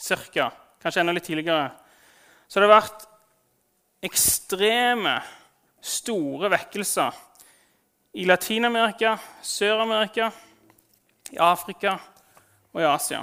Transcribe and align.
ca., 0.00 0.50
kanskje 0.80 1.00
enda 1.00 1.12
litt 1.16 1.24
tidligere, 1.28 1.70
så 2.48 2.60
har 2.60 2.66
det 2.66 2.74
vært 2.74 3.15
ekstreme, 4.02 5.20
store 5.80 6.50
vekkelser 6.50 7.14
i 8.16 8.24
Latin-Amerika, 8.24 9.16
Sør-Amerika, 9.42 10.30
i 11.32 11.36
Afrika 11.42 11.96
og 12.72 12.80
i 12.80 12.86
Asia. 12.86 13.22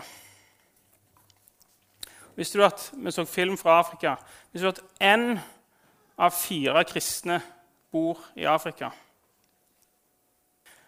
Visste 2.35 2.57
du 2.57 2.65
at 2.65 2.91
vi 2.93 3.11
så 3.11 3.25
film 3.25 3.57
fra 3.57 3.79
Afrika? 3.79 4.15
Visste 4.51 4.65
du 4.65 4.73
at 4.73 4.81
én 5.01 5.37
av 6.17 6.33
fire 6.33 6.83
kristne 6.89 7.39
bor 7.91 8.19
i 8.35 8.45
Afrika? 8.49 8.89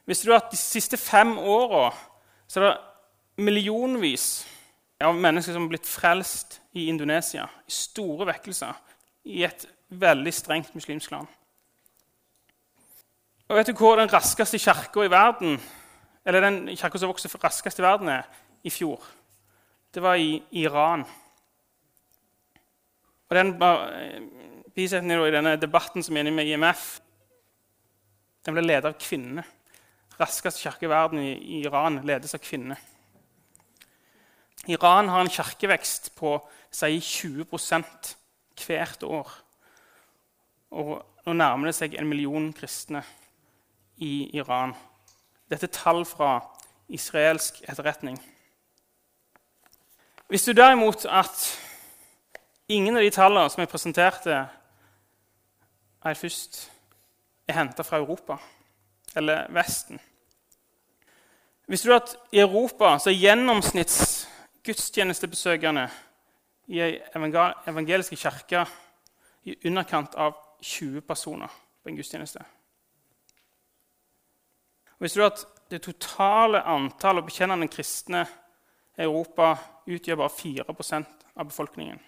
Visste 0.06 0.30
du 0.30 0.36
at 0.36 0.52
de 0.52 0.58
siste 0.58 0.98
fem 0.98 1.38
åra 1.38 1.92
er 2.56 2.62
det 2.62 2.76
millionvis 3.42 4.45
av 5.02 5.16
mennesker 5.17 5.54
som 5.54 5.66
har 5.66 5.73
blitt 5.73 5.90
frelst 5.90 6.59
i 6.73 6.88
Indonesia? 6.90 7.48
I 7.67 7.72
store 7.72 8.28
vekkelser 8.30 8.78
i 9.26 9.44
et 9.44 9.66
veldig 9.99 10.34
strengt 10.34 10.76
muslimsk 10.76 11.12
land. 11.12 11.27
Og 13.45 13.59
vet 13.59 13.70
du 13.70 13.78
hvor 13.78 14.00
den 14.00 14.09
raskeste 14.09 14.59
kirka 14.59 15.06
i 15.06 15.11
verden 15.11 15.59
eller 16.25 16.42
den 16.42 16.72
kirka 16.73 16.97
som 16.97 17.11
vokste 17.11 17.30
raskest 17.38 17.80
i 17.80 17.86
verden, 17.86 18.09
er 18.09 18.25
i 18.66 18.72
fjor? 18.73 19.03
Det 19.94 20.02
var 20.02 20.17
i 20.17 20.42
Iran. 20.52 21.05
Og 23.30 23.36
den 23.36 23.53
bisetningen 24.75 25.28
i 25.28 25.33
denne 25.33 25.55
debatten 25.61 26.03
som 26.03 26.17
er 26.17 26.25
inne 26.25 26.33
med 26.33 26.50
IMF, 26.50 27.00
den 28.45 28.58
ble 28.58 28.66
ledet 28.66 28.89
av 28.89 28.98
kvinnene. 29.02 29.45
Raskeste 30.20 30.61
kirke 30.61 30.88
i 30.88 30.89
verden 30.89 31.22
i 31.22 31.61
Iran 31.61 32.02
ledes 32.05 32.36
av 32.38 32.44
kvinner. 32.44 32.81
Iran 34.67 35.09
har 35.09 35.22
en 35.22 35.30
kirkevekst 35.30 36.16
på 36.17 36.38
si 36.73 36.98
20% 36.98 38.16
hvert 38.66 39.03
år. 39.03 39.33
Og 40.71 41.05
nå 41.25 41.33
nærmer 41.33 41.69
det 41.69 41.75
seg 41.77 41.95
en 41.97 42.09
million 42.09 42.52
kristne 42.53 43.03
i 43.97 44.30
Iran. 44.38 44.73
Dette 45.49 45.69
er 45.69 45.73
tall 45.73 46.05
fra 46.05 46.39
israelsk 46.89 47.61
etterretning. 47.69 48.17
Hvis 50.27 50.45
du 50.45 50.53
derimot 50.53 51.05
at 51.05 51.59
ingen 52.67 52.97
av 52.97 53.05
de 53.05 53.13
tallene 53.13 53.49
som 53.49 53.61
jeg 53.61 53.69
presenterte 53.69 54.39
her 56.05 56.17
først, 56.17 56.71
er 57.47 57.59
henta 57.59 57.83
fra 57.86 57.97
Europa 58.02 58.39
eller 59.16 59.45
Vesten 59.53 59.99
Hvis 61.66 61.81
du 61.81 61.93
at 61.93 62.16
i 62.31 62.39
Europa 62.39 62.97
så 62.99 63.09
er 63.09 63.19
gjennomsnitts 63.21 64.27
gudstjenestebesøkende 64.66 65.88
i 66.67 66.81
ei 66.81 66.97
evangeliske 67.67 68.17
kirke 68.17 68.66
i 69.45 69.55
underkant 69.67 70.16
av 70.17 70.33
20 70.66 71.02
personer 71.05 71.52
på 71.83 71.91
en 71.91 71.97
gudstjeneste. 71.99 72.41
Og 74.95 75.05
Visste 75.05 75.21
du 75.21 75.25
at 75.27 75.45
det 75.69 75.83
totale 75.85 76.64
antallet 76.65 77.21
av 77.21 77.30
bekjennende 77.30 77.70
kristne 77.70 78.23
i 78.98 79.05
Europa 79.05 79.54
utgjør 79.86 80.21
bare 80.23 80.33
4% 80.33 81.25
av 81.36 81.49
befolkningen? 81.49 81.99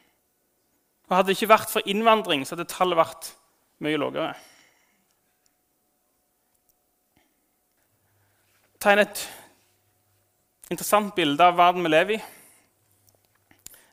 Og 1.08 1.16
Hadde 1.16 1.30
det 1.30 1.38
ikke 1.38 1.54
vært 1.54 1.72
for 1.72 1.90
innvandring, 1.90 2.46
så 2.46 2.56
hadde 2.56 2.70
tallet 2.72 3.00
vært 3.00 3.30
mye 3.86 4.00
lavere. 4.02 4.34
Tegn 8.82 9.04
et 9.04 9.24
interessant 10.72 11.14
bilde 11.16 11.44
av 11.44 11.58
verden 11.58 11.86
vi 11.86 11.94
lever 11.94 12.18
i. 12.18 12.22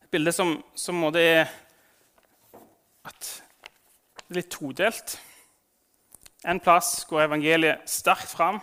Et 0.04 0.10
bilde 0.16 0.32
som, 0.34 0.56
som 0.78 1.04
er 1.12 1.48
at 3.04 3.44
litt 4.37 4.50
todelt. 4.53 5.17
En 6.45 6.61
plass 6.61 7.06
går 7.09 7.25
evangeliet 7.25 7.89
sterkt 7.89 8.31
fram, 8.31 8.61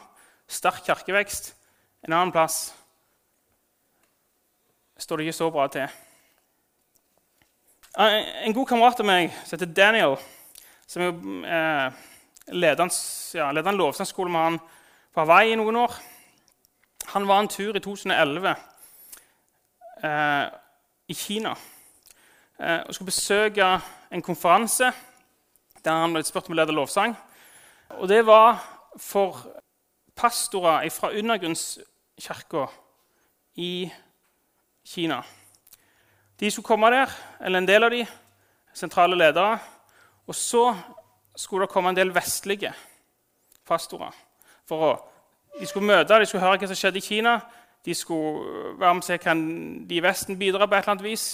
sterk 0.48 0.84
kirkevekst. 0.86 1.54
En 2.06 2.14
annen 2.14 2.34
plass 2.34 2.70
står 5.02 5.18
det 5.18 5.28
ikke 5.28 5.40
så 5.40 5.50
bra 5.54 5.68
til. 5.72 5.88
En 7.98 8.54
god 8.56 8.70
kamerat 8.70 9.02
av 9.04 9.10
meg 9.10 9.34
som 9.44 9.58
heter 9.58 9.74
Daniel, 9.76 10.16
som 10.88 11.04
er 11.44 11.92
leder 12.52 12.90
ja, 13.34 13.50
en 13.50 13.78
lovsangskole 13.78 14.32
med 14.32 14.42
han 14.42 14.60
på 15.14 15.24
Hawaii 15.24 15.54
i 15.54 15.60
noen 15.60 15.76
år 15.76 15.94
Han 17.14 17.28
var 17.28 17.40
en 17.42 17.48
tur 17.52 17.76
i 17.76 17.80
2011 17.84 18.50
eh, 20.04 20.46
i 21.08 21.14
Kina 21.14 21.56
eh, 22.60 22.82
og 22.88 22.94
skulle 22.94 23.12
besøke 23.12 23.68
en 24.12 24.22
konferanse 24.22 24.92
der 25.86 26.04
han 26.04 26.14
ble 26.14 26.24
spurt 26.26 26.50
om 26.50 26.56
å 26.56 26.60
lede 26.62 26.76
lovsang. 26.76 27.16
Og 28.00 28.08
det 28.10 28.22
var 28.26 28.62
for 29.00 29.40
pastorer 30.16 30.90
fra 30.90 31.12
undergrunnskirka 31.12 32.66
i 33.56 33.92
Kina. 34.86 35.22
De 36.40 36.52
skulle 36.52 36.66
komme 36.66 36.92
der, 36.92 37.12
eller 37.40 37.60
en 37.60 37.68
del 37.68 37.84
av 37.84 37.92
de, 37.94 38.06
sentrale 38.74 39.18
ledere. 39.18 39.60
Og 40.28 40.36
så 40.36 40.76
skulle 41.36 41.66
det 41.66 41.74
komme 41.74 41.90
en 41.90 41.96
del 41.96 42.14
vestlige 42.16 42.74
pastorer. 43.68 44.16
For 44.68 44.86
å, 44.88 44.92
de 45.60 45.68
skulle 45.68 45.88
møte, 45.88 46.20
de 46.20 46.26
skulle 46.26 46.44
høre 46.44 46.62
hva 46.62 46.72
som 46.72 46.80
skjedde 46.80 47.02
i 47.02 47.06
Kina. 47.06 47.40
De 47.86 47.96
skulle 47.98 48.76
være 48.80 48.94
med 48.94 49.04
og 49.04 49.08
se 49.08 49.18
kan 49.22 49.40
de 49.88 49.98
i 49.98 50.04
Vesten 50.04 50.38
bidra 50.40 50.68
på 50.68 50.76
et 50.76 50.84
eller 50.84 50.96
annet 50.96 51.06
vis. 51.06 51.32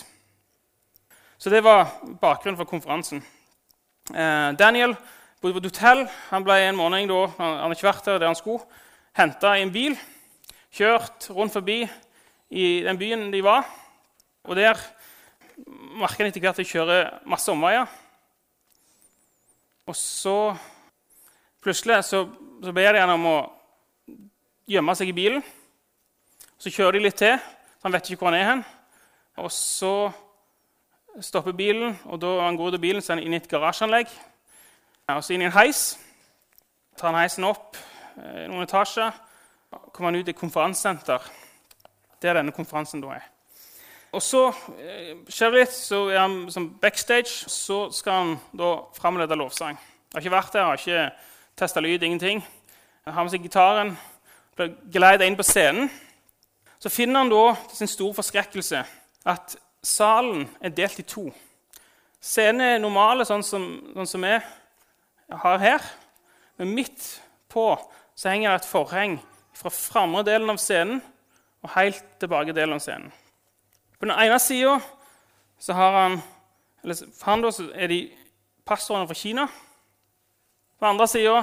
Så 1.37 1.49
det 1.53 1.63
var 1.63 1.99
bakgrunnen 2.21 2.57
for 2.57 2.65
konferansen. 2.65 3.21
Eh, 4.13 4.51
Daniel 4.55 4.95
bodde 5.41 5.57
på 5.57 5.65
et 5.65 5.71
hotell. 5.71 6.05
Han 6.29 6.45
ble 6.45 6.55
en 6.63 6.77
morgen 6.77 7.09
da, 7.09 7.23
han 7.37 7.57
hadde 7.63 7.75
ikke 7.75 7.89
vært 7.89 8.05
der, 8.05 8.19
der 8.21 8.31
han 8.31 8.39
skulle, 8.39 8.63
henta 9.17 9.55
i 9.57 9.65
en 9.65 9.73
bil, 9.73 9.97
kjørt 10.71 11.27
rundt 11.35 11.55
forbi 11.57 11.81
i 12.49 12.67
den 12.85 12.99
byen 12.99 13.27
de 13.33 13.41
var. 13.43 13.67
Og 14.47 14.55
der 14.55 14.79
merker 15.99 16.23
han 16.23 16.31
etter 16.31 16.43
hvert 16.43 16.55
at 16.55 16.63
de 16.63 16.69
kjører 16.69 17.09
masse 17.27 17.51
omveier. 17.51 17.87
Og 19.87 19.95
så 19.95 20.55
plutselig 21.63 21.99
så, 22.07 22.23
så 22.63 22.71
ber 22.75 22.93
de 22.93 23.01
han 23.03 23.15
om 23.17 23.27
å 23.27 23.37
gjemme 24.67 24.95
seg 24.95 25.11
i 25.11 25.17
bilen. 25.17 25.43
Så 26.57 26.71
kjører 26.71 26.95
de 26.97 27.03
litt 27.07 27.19
til, 27.19 27.35
så 27.35 27.89
han 27.89 27.95
vet 27.95 28.07
ikke 28.07 28.23
hvor 28.23 28.31
han 28.31 28.39
er 28.39 28.49
hen. 28.53 28.63
Og 29.43 29.51
så 29.53 29.93
stopper 31.21 31.55
bilen, 31.57 31.95
og 32.05 32.19
da 32.21 32.33
han 32.43 32.57
går 32.57 32.71
ut 32.71 32.77
av 32.77 32.81
bilen, 32.81 33.01
så 33.01 33.13
er 33.13 33.17
han 33.17 33.25
inn 33.25 33.33
i 33.33 33.39
et 33.39 33.49
garasjeanlegg. 33.49 34.11
Og 35.13 35.23
så 35.23 35.33
inn 35.33 35.45
i 35.45 35.47
en 35.47 35.55
heis. 35.55 35.95
Tar 36.97 37.11
han 37.11 37.21
heisen 37.21 37.47
opp 37.47 37.77
eh, 38.19 38.45
noen 38.49 38.65
etasjer. 38.65 39.13
kommer 39.93 40.11
han 40.11 40.19
ut 40.19 40.27
i 40.27 40.33
et 40.33 40.39
konferansesenter, 40.39 41.23
der 42.21 42.39
denne 42.39 42.51
konferansen 42.51 43.01
da 43.01 43.15
er. 43.15 43.25
Og 44.15 44.23
så 44.23 44.47
eh, 44.79 45.13
skjer 45.29 45.53
det 45.53 45.61
litt, 45.61 45.75
så 45.75 46.07
er 46.11 46.21
han 46.23 46.37
som 46.53 46.69
backstage. 46.81 47.49
Så 47.51 47.87
skal 47.95 48.19
han 48.21 48.35
da 48.51 48.73
framlede 48.97 49.37
lovsang. 49.37 49.77
Har 50.13 50.23
ikke 50.23 50.35
vært 50.35 50.53
der, 50.55 50.67
har 50.69 50.81
ikke 50.81 51.09
testa 51.57 51.83
lyd, 51.83 52.03
ingenting. 52.03 52.43
Han 53.05 53.13
har 53.13 53.25
med 53.25 53.33
seg 53.33 53.45
gitaren, 53.47 53.95
blir 54.57 54.75
geleida 54.93 55.27
inn 55.27 55.37
på 55.39 55.45
scenen. 55.45 55.89
Så 56.79 56.91
finner 56.93 57.23
han 57.23 57.31
da 57.31 57.55
til 57.69 57.79
sin 57.81 57.89
store 57.89 58.17
forskrekkelse 58.19 58.83
at 59.27 59.57
salen 59.83 60.47
er 60.61 60.73
delt 60.75 60.99
i 60.99 61.05
to. 61.07 61.27
Scenen 62.21 62.61
er 62.61 62.79
normale, 62.81 63.25
sånn 63.25 63.43
som, 63.45 63.67
sånn 63.95 64.25
har 65.29 65.59
her. 65.59 65.83
Men 66.57 66.73
midt 66.73 67.21
på 67.51 67.69
så 68.17 68.31
henger 68.31 68.55
det 68.55 68.63
et 68.63 68.71
forheng 68.71 69.19
fra 69.57 69.69
framre 69.73 70.23
delen 70.25 70.49
av 70.49 70.59
scenen 70.61 71.01
og 71.65 71.73
helt 71.75 72.03
tilbake 72.21 72.55
delen 72.55 72.77
av 72.77 72.81
scenen. 72.81 73.11
På 73.97 74.05
den 74.05 74.17
ene 74.17 74.39
sida 74.41 74.79
har 75.73 76.01
han 76.01 76.19
eller 76.83 76.95
For 77.17 77.31
han 77.31 77.41
da, 77.41 77.51
så 77.51 77.65
er 77.75 77.89
de 77.91 77.97
pastorene 78.65 79.07
fra 79.09 79.17
Kina. 79.17 79.47
På 80.77 80.85
den 80.85 80.93
andre 80.93 81.07
sida 81.09 81.41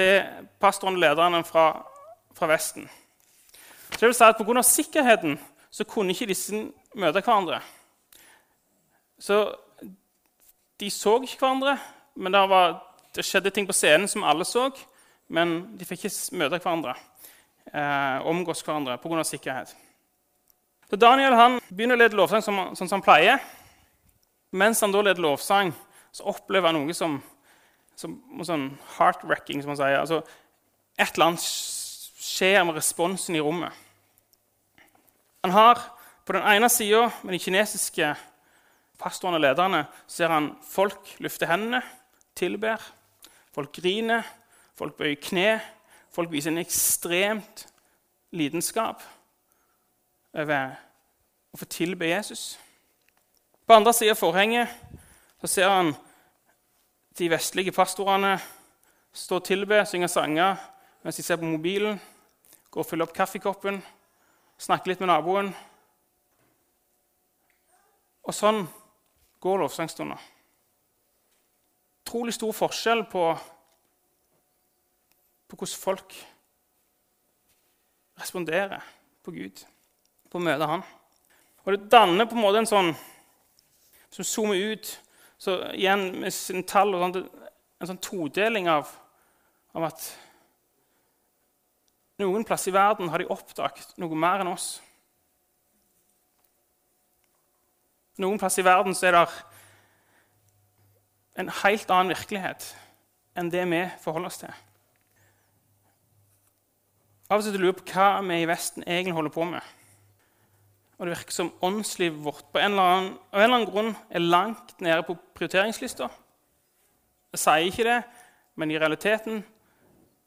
er 0.00 0.46
pastoren 0.58 0.96
og 0.96 1.02
lederne 1.04 1.44
fra, 1.44 1.84
fra 2.34 2.48
Vesten. 2.50 2.88
Så 3.92 4.00
det 4.00 4.08
vil 4.08 4.16
si 4.16 4.24
at 4.24 4.40
Pga. 4.40 4.62
sikkerheten 4.62 5.38
så 5.70 5.84
kunne 5.84 6.10
ikke 6.10 6.26
disse 6.26 6.64
møte 6.94 7.22
hverandre. 7.22 7.60
Så 9.20 9.42
de 10.80 10.90
så 10.90 11.18
ikke 11.22 11.42
hverandre, 11.42 11.76
men 12.16 12.32
det, 12.32 12.40
var, 12.50 12.78
det, 13.14 13.24
skjedde 13.26 13.52
ting 13.54 13.68
på 13.68 13.76
scenen 13.76 14.08
som 14.08 14.24
alle 14.24 14.46
så. 14.48 14.70
Men 15.30 15.76
de 15.78 15.86
fikk 15.86 16.08
ikke 16.08 16.40
møte 16.40 16.58
hverandre, 16.58 16.96
eh, 17.70 18.26
omgås 18.26 18.64
hverandre 18.66 18.98
pga. 18.98 19.24
sikkerhet. 19.24 19.76
Så 20.90 20.96
Daniel 20.96 21.36
han 21.38 21.60
begynner 21.68 21.94
å 21.94 22.00
lede 22.00 22.16
lovsang 22.18 22.42
som, 22.42 22.56
sånn 22.74 22.88
som 22.88 22.98
han 22.98 23.06
pleier. 23.06 23.38
Mens 24.50 24.80
han 24.82 24.90
da 24.90 25.04
leder 25.04 25.22
lovsang, 25.22 25.70
så 26.10 26.26
opplever 26.32 26.72
han 26.72 26.80
noe 26.80 26.94
som, 26.96 27.20
som 27.94 28.16
sånn 28.42 28.66
heart-wrecking, 28.96 29.62
som 29.62 29.70
man 29.70 29.78
sier. 29.78 30.00
Altså, 30.00 30.24
et 30.98 31.12
eller 31.14 31.30
annet 31.30 31.44
skjer 31.44 32.64
med 32.66 32.74
responsen 32.80 33.38
i 33.38 33.44
rommet. 33.44 33.70
Han 35.44 35.54
har 35.54 35.78
på 36.30 36.36
den 36.36 36.46
ene 36.46 36.68
sida, 36.70 37.08
med 37.26 37.32
de 37.34 37.38
kinesiske 37.42 38.08
pastorene 39.02 39.40
og 39.40 39.42
lederne, 39.42 39.80
ser 40.06 40.30
han 40.30 40.52
folk 40.62 41.08
løfte 41.18 41.48
hendene, 41.50 41.80
tilber. 42.38 42.78
Folk 43.50 43.72
griner, 43.74 44.22
folk 44.78 44.94
bøyer 44.94 45.16
kne. 45.18 45.56
Folk 46.14 46.30
viser 46.30 46.52
en 46.52 46.60
ekstremt 46.62 47.64
lidenskap 48.30 49.02
over 50.38 50.76
å 51.50 51.58
få 51.58 51.66
tilbe 51.66 52.06
Jesus. 52.12 52.52
På 53.66 53.74
andre 53.74 53.94
sida 53.98 54.14
av 54.14 54.20
forhenget 54.20 54.70
så 55.40 55.50
ser 55.50 55.72
han 55.72 55.90
de 57.18 57.30
vestlige 57.32 57.74
pastorene 57.74 58.36
stå 59.18 59.40
og 59.40 59.48
tilbe, 59.50 59.82
synge 59.82 60.12
sanger 60.14 60.62
mens 61.02 61.18
de 61.18 61.26
ser 61.26 61.42
på 61.42 61.50
mobilen, 61.50 61.98
gå 62.70 62.84
og 62.84 62.86
fylle 62.86 63.02
opp 63.02 63.16
kaffekoppen, 63.18 63.82
snakke 64.62 64.92
litt 64.92 65.02
med 65.02 65.10
naboen. 65.10 65.50
Og 68.30 68.36
sånn 68.36 68.60
går 69.42 69.64
lovsangstunder. 69.64 70.20
Utrolig 72.04 72.34
stor 72.36 72.52
forskjell 72.54 73.02
på, 73.10 73.24
på 75.50 75.58
hvordan 75.58 75.80
folk 75.82 76.14
responderer 78.20 78.84
på 79.24 79.34
Gud, 79.34 79.62
på 80.30 80.38
å 80.38 80.44
møte 80.46 80.68
Han. 80.70 80.84
Og 81.64 81.74
det 81.74 81.90
danner 81.90 82.28
på 82.28 82.38
en 82.38 82.44
måte 82.44 82.62
en 82.62 82.68
sånn 82.68 82.94
Som 84.10 84.26
zoomer 84.26 84.58
ut 84.72 84.88
så 85.40 85.52
igjen 85.70 86.08
med 86.20 86.34
sin 86.34 86.64
tall 86.66 86.90
og 86.96 87.02
sånt, 87.04 87.18
en 87.78 87.88
sånn 87.88 88.00
todeling 88.02 88.66
av, 88.68 88.88
av 89.72 89.86
at 89.86 90.02
noen 92.20 92.42
plass 92.44 92.66
i 92.68 92.74
verden 92.74 93.08
har 93.08 93.22
de 93.22 93.30
oppdaget 93.30 93.94
noe 94.02 94.18
mer 94.18 94.42
enn 94.42 94.50
oss. 94.50 94.74
Noen 98.18 98.38
plass 98.38 98.58
i 98.58 98.64
verden 98.66 98.94
så 98.96 99.06
er 99.06 99.16
det 99.16 99.26
en 101.40 101.52
helt 101.62 101.92
annen 101.94 102.10
virkelighet 102.12 102.66
enn 103.38 103.52
det 103.52 103.62
vi 103.70 103.84
forholder 104.02 104.32
oss 104.32 104.40
til. 104.42 104.54
Av 107.30 107.38
og 107.38 107.46
til 107.46 107.60
lurer 107.62 107.70
jeg 107.70 107.78
på 107.78 107.94
hva 107.94 108.08
vi 108.26 108.40
i 108.42 108.48
Vesten 108.50 108.82
egentlig 108.82 109.14
holder 109.14 109.34
på 109.34 109.44
med. 109.46 109.62
Og 110.98 111.06
Det 111.06 111.14
virker 111.14 111.32
som 111.32 111.52
åndslivet 111.62 112.24
vårt 112.24 112.48
på 112.52 112.58
en 112.58 112.72
eller 112.72 112.82
annen, 112.82 113.12
av 113.32 113.38
en 113.38 113.44
eller 113.44 113.56
annen 113.56 113.70
grunn 113.70 113.92
er 114.10 114.26
langt 114.26 114.74
nede 114.82 115.04
på 115.06 115.14
prioriteringslista. 115.38 116.10
Jeg 117.30 117.40
sier 117.40 117.68
ikke 117.70 117.86
det, 117.86 118.00
men 118.58 118.70
i 118.74 118.78
realiteten 118.82 119.44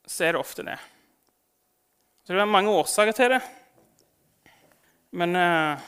så 0.08 0.24
er 0.24 0.34
det 0.34 0.40
ofte 0.40 0.64
det. 0.66 0.78
Så 2.24 2.32
Det 2.32 2.40
er 2.40 2.48
mange 2.48 2.72
årsaker 2.72 3.12
til 3.12 3.36
det. 3.36 3.42
Men 5.12 5.36
eh, 5.36 5.84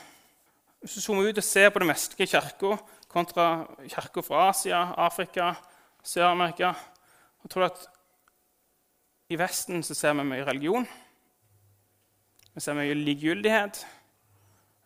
hvis 0.81 0.93
du 0.93 1.01
zoomer 1.01 1.29
ut 1.29 1.37
og 1.37 1.43
ser 1.43 1.69
på 1.69 1.79
det 1.81 1.87
vestlige 1.89 2.29
kirka 2.35 2.77
kontra 3.09 3.65
kirka 3.87 4.21
fra 4.21 4.49
Asia, 4.49 4.81
Afrika, 4.97 5.53
Sør-Amerika 6.03 6.73
Jeg 7.43 7.49
tror 7.49 7.65
at 7.65 7.87
i 9.29 9.37
Vesten 9.39 9.83
så 9.83 9.93
ser 9.93 10.13
vi 10.13 10.23
mye 10.23 10.45
religion. 10.45 10.87
Vi 12.55 12.61
ser 12.61 12.75
mye 12.75 12.93
likegyldighet. 12.93 13.85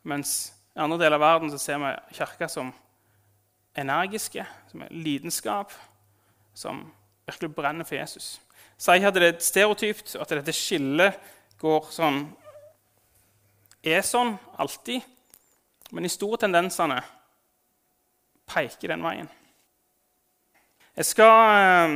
Mens 0.04 0.54
i 0.76 0.80
andre 0.80 0.98
deler 0.98 1.18
av 1.18 1.24
verden 1.24 1.52
så 1.52 1.58
ser 1.58 1.80
vi 1.82 1.92
kirka 2.18 2.48
som 2.48 2.74
energiske, 3.78 4.46
som 4.72 4.82
er 4.82 4.92
lidenskap, 4.92 5.74
som 6.54 6.84
virkelig 7.26 7.56
brenner 7.56 7.88
for 7.88 7.96
Jesus. 7.96 8.42
Så 8.78 8.94
jeg 8.94 9.06
hadde 9.06 9.20
det 9.20 9.44
stereotypt 9.44 10.16
at 10.16 10.30
dette 10.30 10.54
skillet 10.54 11.18
går 11.62 11.90
sånn 11.94 12.24
Er 13.82 14.04
sånn 14.06 14.36
alltid. 14.62 15.02
Men 15.92 16.08
de 16.08 16.12
store 16.12 16.40
tendensene 16.40 16.98
peker 18.52 18.94
den 18.94 19.04
veien. 19.04 19.30
Jeg 20.96 21.08
skal 21.08 21.34
eh, 21.56 21.96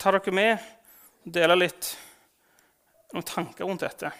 ta 0.00 0.12
dere 0.14 0.32
med 0.32 0.54
og 1.24 1.32
dele 1.34 1.56
litt 1.58 1.90
noen 3.12 3.26
tanker 3.28 3.68
rundt 3.68 3.84
dette. 3.84 4.12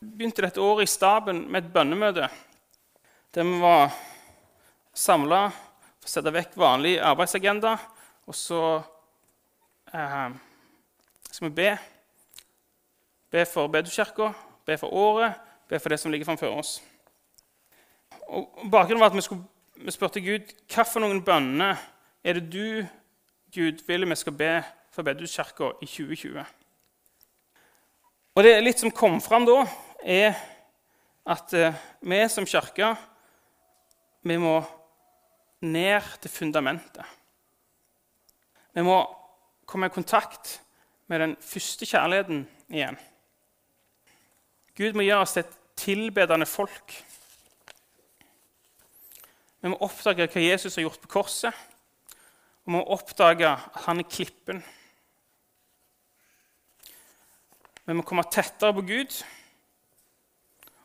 Jeg 0.00 0.16
begynte 0.16 0.44
dette 0.44 0.60
året 0.60 0.88
i 0.88 0.92
staben 0.92 1.44
med 1.48 1.62
et 1.62 1.72
bønnemøte 1.72 2.28
der 3.32 3.48
vi 3.48 3.60
var 3.62 3.94
samla 4.92 5.46
for 5.48 6.08
å 6.08 6.12
sette 6.12 6.32
vekk 6.34 6.56
vanlig 6.60 6.98
arbeidsagenda. 7.00 7.78
Og 8.28 8.36
så 8.36 8.60
eh, 9.94 10.34
skal 11.30 11.48
vi 11.48 11.54
be. 11.56 11.70
Be 13.32 13.46
for 13.48 13.72
Bedukirka, 13.72 14.34
be 14.68 14.76
for 14.76 14.92
året, 14.92 15.40
be 15.68 15.80
for 15.80 15.88
det 15.88 16.00
som 16.02 16.12
ligger 16.12 16.28
framfor 16.28 16.52
oss. 16.60 16.74
Og 18.28 18.68
Bakgrunnen 18.70 19.00
var 19.00 19.10
at 19.10 19.16
vi, 19.16 19.24
skulle, 19.24 19.44
vi 19.76 19.94
spurte 19.94 20.22
Gud 20.22 20.52
noen 21.00 21.22
bønner 21.24 21.80
er 22.24 22.38
det 22.38 22.52
du, 22.52 22.86
Gud, 23.54 23.82
vil 23.86 24.08
vi 24.08 24.16
skal 24.16 24.36
be 24.36 24.52
for 24.92 25.02
Bedehuskirka 25.02 25.72
i 25.82 25.86
2020. 25.86 26.44
Og 28.32 28.44
det 28.44 28.52
litt 28.62 28.80
som 28.80 28.94
kom 28.94 29.18
fram 29.20 29.44
da, 29.48 29.58
er 30.02 30.36
at 31.28 31.52
eh, 31.54 31.80
vi 32.00 32.20
som 32.32 32.46
kirke 32.48 32.94
vi 34.22 34.38
må 34.38 34.60
ned 35.66 36.06
til 36.22 36.30
fundamentet. 36.30 37.04
Vi 38.72 38.84
må 38.86 39.02
komme 39.66 39.90
i 39.90 39.94
kontakt 39.94 40.60
med 41.10 41.20
den 41.20 41.34
første 41.42 41.86
kjærligheten 41.86 42.44
igjen. 42.70 42.98
Gud 44.78 44.96
må 44.96 45.04
gjøre 45.04 45.26
oss 45.26 45.34
til 45.36 45.44
et 45.44 45.58
tilbedende 45.76 46.46
folk. 46.48 46.94
Vi 49.62 49.70
må 49.70 49.78
oppdage 49.78 50.26
hva 50.26 50.42
Jesus 50.42 50.74
har 50.74 50.88
gjort 50.88 51.02
på 51.04 51.10
korset, 51.20 51.54
og 52.62 52.70
vi 52.70 52.74
må 52.74 52.80
oppdage 52.94 53.46
at 53.46 53.84
han 53.84 54.02
er 54.02 54.08
klippen. 54.10 54.62
Vi 57.86 57.94
må 57.94 58.02
komme 58.06 58.24
tettere 58.26 58.74
på 58.74 58.82
Gud, 58.86 59.20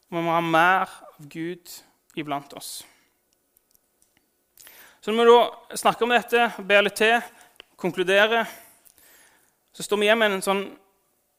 og 0.08 0.20
vi 0.20 0.22
må 0.22 0.36
ha 0.36 0.44
mer 0.46 0.86
av 0.86 1.26
Gud 1.30 1.74
iblant 2.18 2.54
oss. 2.58 2.84
Så 5.02 5.14
når 5.14 5.26
vi 5.26 5.34
da 5.34 5.78
snakker 5.82 6.06
om 6.06 6.14
dette, 6.14 6.46
ber 6.68 6.86
litt 6.86 6.98
til, 7.00 7.18
konkluderer, 7.82 8.46
så 9.74 9.86
står 9.86 10.02
vi 10.02 10.08
igjen 10.10 10.22
med 10.22 10.36
en 10.36 10.46
sånn 10.46 10.64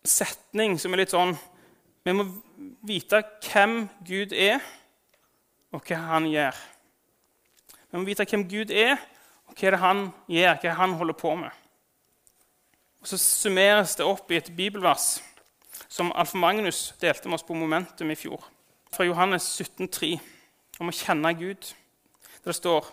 setning 0.06 0.74
som 0.78 0.94
er 0.94 1.02
litt 1.02 1.14
sånn 1.14 1.34
Vi 2.06 2.14
må 2.16 2.24
vite 2.86 3.18
hvem 3.44 3.82
Gud 4.06 4.32
er, 4.32 4.62
og 5.74 5.82
hva 5.84 5.98
han 6.14 6.28
gjør. 6.30 6.56
Vi 7.90 7.98
må 7.98 8.04
vite 8.04 8.26
hvem 8.28 8.44
Gud 8.48 8.70
er, 8.70 8.98
og 9.48 9.56
hva 9.56 9.72
det 9.72 9.80
han 9.80 10.02
gjør, 10.28 10.60
hva 10.62 10.74
han 10.76 10.96
holder 11.00 11.16
på 11.16 11.34
med. 11.40 11.50
Og 13.00 13.08
Så 13.08 13.18
summeres 13.18 13.96
det 13.96 14.06
opp 14.06 14.30
i 14.30 14.36
et 14.36 14.50
bibelvers 14.56 15.22
som 15.88 16.12
Alf 16.14 16.34
Magnus 16.34 16.94
delte 17.00 17.28
med 17.28 17.38
oss 17.38 17.46
på 17.46 17.54
Momentum 17.54 18.10
i 18.10 18.18
fjor. 18.18 18.44
Fra 18.92 19.04
Johannes 19.04 19.46
17,3, 19.60 20.18
om 20.80 20.90
å 20.90 20.94
kjenne 20.94 21.32
Gud. 21.38 21.70
Der 22.44 22.52
det 22.52 22.56
står 22.58 22.90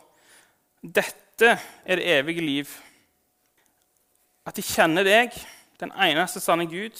dette 0.82 1.58
er 1.86 2.00
det 2.00 2.08
evige 2.08 2.42
liv. 2.42 2.72
At 4.46 4.56
de 4.56 4.64
kjenner 4.64 5.04
deg, 5.04 5.36
den 5.80 5.92
eneste 5.92 6.40
sanne 6.40 6.68
Gud, 6.70 6.96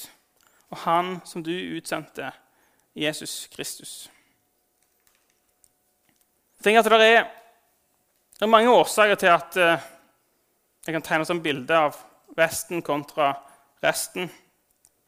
og 0.70 0.78
Han 0.84 1.20
som 1.26 1.44
du 1.44 1.54
utsendte, 1.78 2.32
Jesus 2.96 3.48
Kristus. 3.54 4.10
Tenker 6.64 6.80
at 6.80 6.92
det 6.92 7.10
er 7.14 7.45
det 8.36 8.44
er 8.44 8.52
mange 8.52 8.72
årsaker 8.72 9.16
til 9.16 9.32
at 9.32 9.56
eh, 9.56 9.84
jeg 10.86 10.96
kan 10.98 11.06
tegne 11.06 11.28
sånn 11.28 11.44
bilde 11.44 11.78
av 11.88 11.96
Vesten 12.36 12.82
kontra 12.84 13.30
resten. 13.80 14.28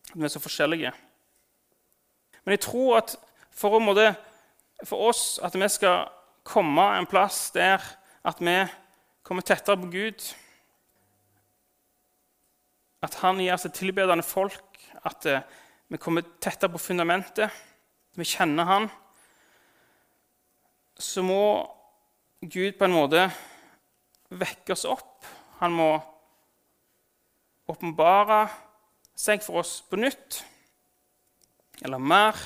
At 0.07 0.15
vi 0.15 0.24
er 0.24 0.31
så 0.31 0.39
forskjellige. 0.39 0.93
Men 2.46 2.55
jeg 2.55 2.63
tror 2.63 3.01
at 3.01 3.17
for, 3.51 3.75
måte, 3.84 4.13
for 4.88 5.10
oss 5.10 5.41
at 5.43 5.57
vi 5.60 5.67
skal 5.67 6.07
komme 6.48 6.86
en 6.96 7.10
plass 7.10 7.50
der 7.51 7.84
at 8.24 8.39
vi 8.39 8.55
kommer 9.27 9.43
tettere 9.43 9.75
på 9.81 9.91
Gud 9.91 10.24
At 13.03 13.19
han 13.22 13.43
gir 13.43 13.53
oss 13.53 13.67
et 13.67 13.75
tilbedende 13.77 14.24
folk, 14.25 14.79
at 15.05 15.25
eh, 15.29 15.43
vi 15.91 16.00
kommer 16.01 16.24
tettere 16.41 16.72
på 16.74 16.79
fundamentet, 16.81 17.51
vi 18.17 18.25
kjenner 18.25 18.65
han, 18.65 18.88
så 20.98 21.22
må 21.22 21.43
Gud 22.41 22.75
på 22.77 22.86
en 22.86 22.94
måte 22.94 23.24
vekke 24.29 24.75
oss 24.75 24.86
opp. 24.86 25.25
Han 25.58 25.74
må 25.74 25.89
åpenbare 27.67 28.44
seg 29.17 29.41
for 29.41 29.63
oss 29.63 29.79
på 29.89 29.98
nytt, 29.98 30.44
eller 31.82 31.98
mer. 31.98 32.38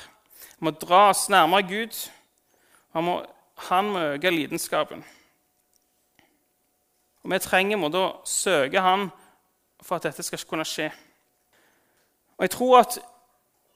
Han 0.56 0.68
må 0.68 0.72
dra 0.80 1.10
oss 1.10 1.26
nærmere 1.28 1.68
Gud. 1.68 1.98
Han 2.96 3.04
må, 3.04 3.18
han 3.68 3.92
må 3.92 4.06
øke 4.14 4.32
lidenskapen. 4.32 5.04
Og 7.22 7.30
Vi 7.30 7.38
trenger 7.38 7.78
må 7.78 7.88
da 7.92 8.08
søke 8.26 8.80
Han 8.80 9.10
for 9.82 9.96
at 9.96 10.08
dette 10.08 10.22
skal 10.22 10.40
kunne 10.48 10.64
skje. 10.64 10.88
Og 12.36 12.42
Jeg 12.42 12.50
tror 12.50 12.78
at 12.80 12.98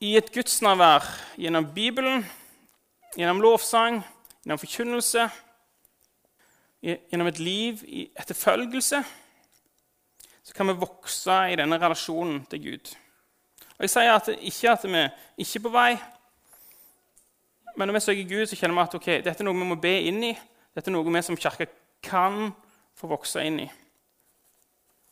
i 0.00 0.16
et 0.16 0.32
gudsnærvær 0.32 1.04
gjennom 1.36 1.74
Bibelen, 1.74 2.24
gjennom 3.16 3.40
lovsang, 3.40 4.02
gjennom 4.44 4.58
forkynnelse, 4.58 5.30
gjennom 6.82 7.26
et 7.30 7.38
liv 7.38 7.82
i 7.86 8.10
etterfølgelse, 8.18 9.02
så 10.42 10.54
kan 10.54 10.68
vi 10.68 10.78
vokse 10.80 11.38
i 11.50 11.56
denne 11.58 11.78
relasjonen 11.80 12.44
til 12.50 12.62
Gud. 12.62 12.92
Og 13.78 13.80
Jeg 13.84 13.90
sier 13.90 14.12
at 14.12 14.28
ikke 14.28 14.70
at 14.70 14.84
vi 14.84 15.06
ikke 15.38 15.58
er 15.58 15.62
på 15.62 15.72
vei, 15.74 15.96
men 17.76 17.88
når 17.88 17.98
vi 17.98 18.00
søker 18.00 18.28
Gud, 18.28 18.46
så 18.46 18.56
kjenner 18.56 18.74
vi 18.74 18.86
at 18.86 18.94
okay, 18.94 19.18
dette 19.24 19.42
er 19.42 19.44
noe 19.44 19.58
vi 19.58 19.66
må 19.68 19.76
be 19.80 19.98
inn 20.08 20.22
i. 20.24 20.36
Dette 20.74 20.88
er 20.88 20.94
noe 20.94 21.12
vi 21.12 21.22
som 21.22 21.36
kirke 21.36 21.66
kan 22.02 22.54
få 22.96 23.10
vokse 23.10 23.42
inn 23.44 23.60
i. 23.60 23.66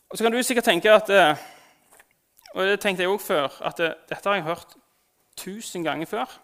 Og 0.09 0.17
Så 0.17 0.23
kan 0.23 0.31
du 0.31 0.41
sikkert 0.43 0.65
tenke 0.65 0.93
at 0.93 1.09
eh, 1.09 1.43
og 2.55 2.63
det 2.63 2.79
tenkte 2.79 3.03
jeg 3.03 3.11
også 3.11 3.25
før, 3.27 3.55
at 3.67 3.77
dette 3.77 4.29
har 4.29 4.35
jeg 4.35 4.43
hørt 4.43 4.75
tusen 5.37 5.83
ganger 5.83 6.07
før. 6.07 6.41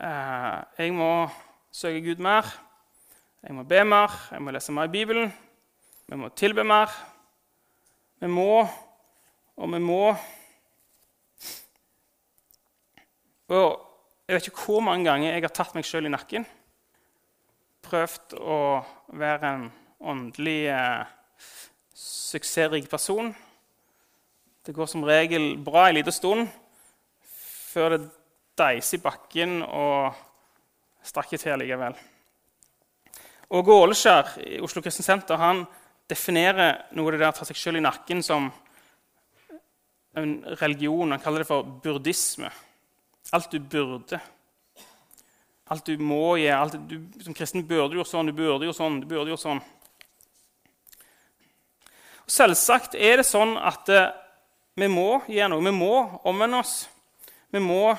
Eh, 0.00 0.62
jeg 0.78 0.94
må 0.96 1.28
søke 1.72 2.00
Gud 2.00 2.22
mer. 2.24 2.65
Jeg 3.46 3.54
må 3.54 3.62
be 3.62 3.78
mer. 3.86 4.10
Jeg 4.32 4.42
må 4.42 4.50
lese 4.50 4.72
mer 4.74 4.88
i 4.88 4.90
Bibelen. 4.90 5.28
Vi 6.10 6.16
må 6.18 6.32
tilbe 6.34 6.64
mer. 6.66 6.90
Vi 8.18 8.26
må, 8.26 8.64
og 9.56 9.68
vi 9.72 9.78
må 9.78 10.16
Og 13.48 13.82
Jeg 14.26 14.34
vet 14.34 14.48
ikke 14.48 14.64
hvor 14.64 14.80
mange 14.82 15.06
ganger 15.06 15.30
jeg 15.30 15.44
har 15.44 15.52
tatt 15.54 15.76
meg 15.78 15.86
sjøl 15.86 16.08
i 16.08 16.10
nakken. 16.10 16.42
Prøvd 17.86 18.34
å 18.42 18.56
være 19.14 19.52
en 19.52 19.68
åndelig 20.02 20.56
eh, 20.74 21.04
suksessrik 21.94 22.90
person. 22.90 23.30
Det 24.66 24.74
går 24.74 24.90
som 24.90 25.06
regel 25.06 25.52
bra 25.62 25.86
en 25.86 26.00
liten 26.00 26.16
stund 26.18 26.50
før 27.22 27.94
det 27.94 28.02
deiser 28.58 28.98
i 28.98 29.04
bakken 29.06 29.60
og 29.62 30.18
strakker 31.06 31.38
til 31.38 31.62
likevel. 31.62 31.94
Og 33.54 33.68
Åleskjær 33.70 34.38
i 34.42 34.56
Oslo 34.64 34.82
Kristen 34.82 35.06
Senter 35.06 35.38
han 35.38 35.60
definerer 36.10 36.88
noe 36.98 37.12
av 37.12 37.14
det 37.14 37.20
der 37.22 37.34
ta 37.36 37.46
seg 37.46 37.58
sjøl 37.58 37.78
i 37.78 37.84
nakken 37.84 38.22
som 38.26 38.48
en 40.18 40.32
religion. 40.58 41.12
Han 41.12 41.22
kaller 41.22 41.44
det 41.44 41.48
for 41.50 41.66
burdisme. 41.84 42.50
Alt 43.36 43.52
du 43.52 43.60
burde. 43.60 44.18
Alt 45.70 45.86
du 45.86 46.02
må 46.02 46.36
gjøre. 46.40 46.80
Du, 46.90 46.96
som 47.22 47.34
kristen 47.34 47.66
burde 47.66 47.98
gjort 47.98 48.10
sånn, 48.10 48.30
du 48.30 48.34
burde 48.34 48.66
gjort 48.66 48.80
sånn, 48.80 49.00
du 49.02 49.08
burde 49.10 49.30
gjort 49.30 49.44
sånn. 49.44 49.62
Og 52.26 52.34
selvsagt 52.34 52.98
er 52.98 53.20
det 53.20 53.26
sånn 53.26 53.54
at 53.58 53.90
eh, 53.94 54.12
vi 54.78 54.90
må 54.90 55.20
gjøre 55.30 55.52
noe. 55.54 55.66
Vi 55.66 55.74
må 55.74 55.92
omvende 56.26 56.62
oss. 56.64 56.80
Vi 57.54 57.62
må 57.62 57.94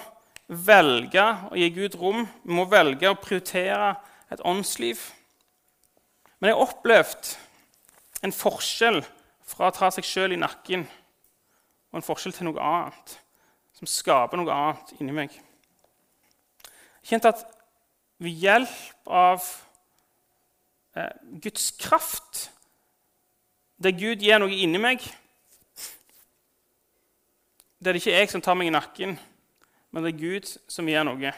velge 0.48 1.24
å 1.52 1.56
gi 1.60 1.70
Gud 1.76 1.96
rom. 2.00 2.26
Vi 2.44 2.56
må 2.56 2.68
velge 2.72 3.12
å 3.12 3.20
prioritere 3.20 3.96
et 4.32 4.44
åndsliv. 4.44 5.00
Men 6.38 6.50
jeg 6.50 6.58
har 6.58 6.66
opplevd 6.68 7.32
en 8.26 8.34
forskjell 8.36 9.02
fra 9.48 9.70
å 9.70 9.76
ta 9.76 9.90
seg 9.94 10.06
sjøl 10.06 10.36
i 10.36 10.40
nakken 10.42 10.86
og 11.92 12.00
en 12.00 12.06
forskjell 12.06 12.36
til 12.36 12.50
noe 12.50 12.62
annet, 12.62 13.14
som 13.78 13.90
skaper 13.90 14.40
noe 14.40 14.54
annet 14.54 14.96
inni 15.00 15.16
meg. 15.16 15.38
Jeg 17.02 17.14
kjente 17.14 17.32
at 17.32 17.46
ved 18.22 18.42
hjelp 18.44 19.14
av 19.14 19.46
eh, 20.98 21.14
Guds 21.42 21.72
kraft, 21.80 22.48
der 23.78 23.94
Gud 23.94 24.26
gir 24.26 24.42
noe 24.42 24.54
inni 24.54 24.82
meg 24.82 25.06
det 27.78 27.92
er 27.92 28.00
ikke 28.00 28.14
jeg 28.14 28.30
som 28.32 28.42
tar 28.42 28.56
meg 28.58 28.72
i 28.72 28.74
nakken, 28.74 29.12
men 29.94 30.04
det 30.04 30.16
er 30.16 30.22
Gud 30.22 30.50
som 30.68 30.88
gir 30.90 31.04
noe. 31.06 31.34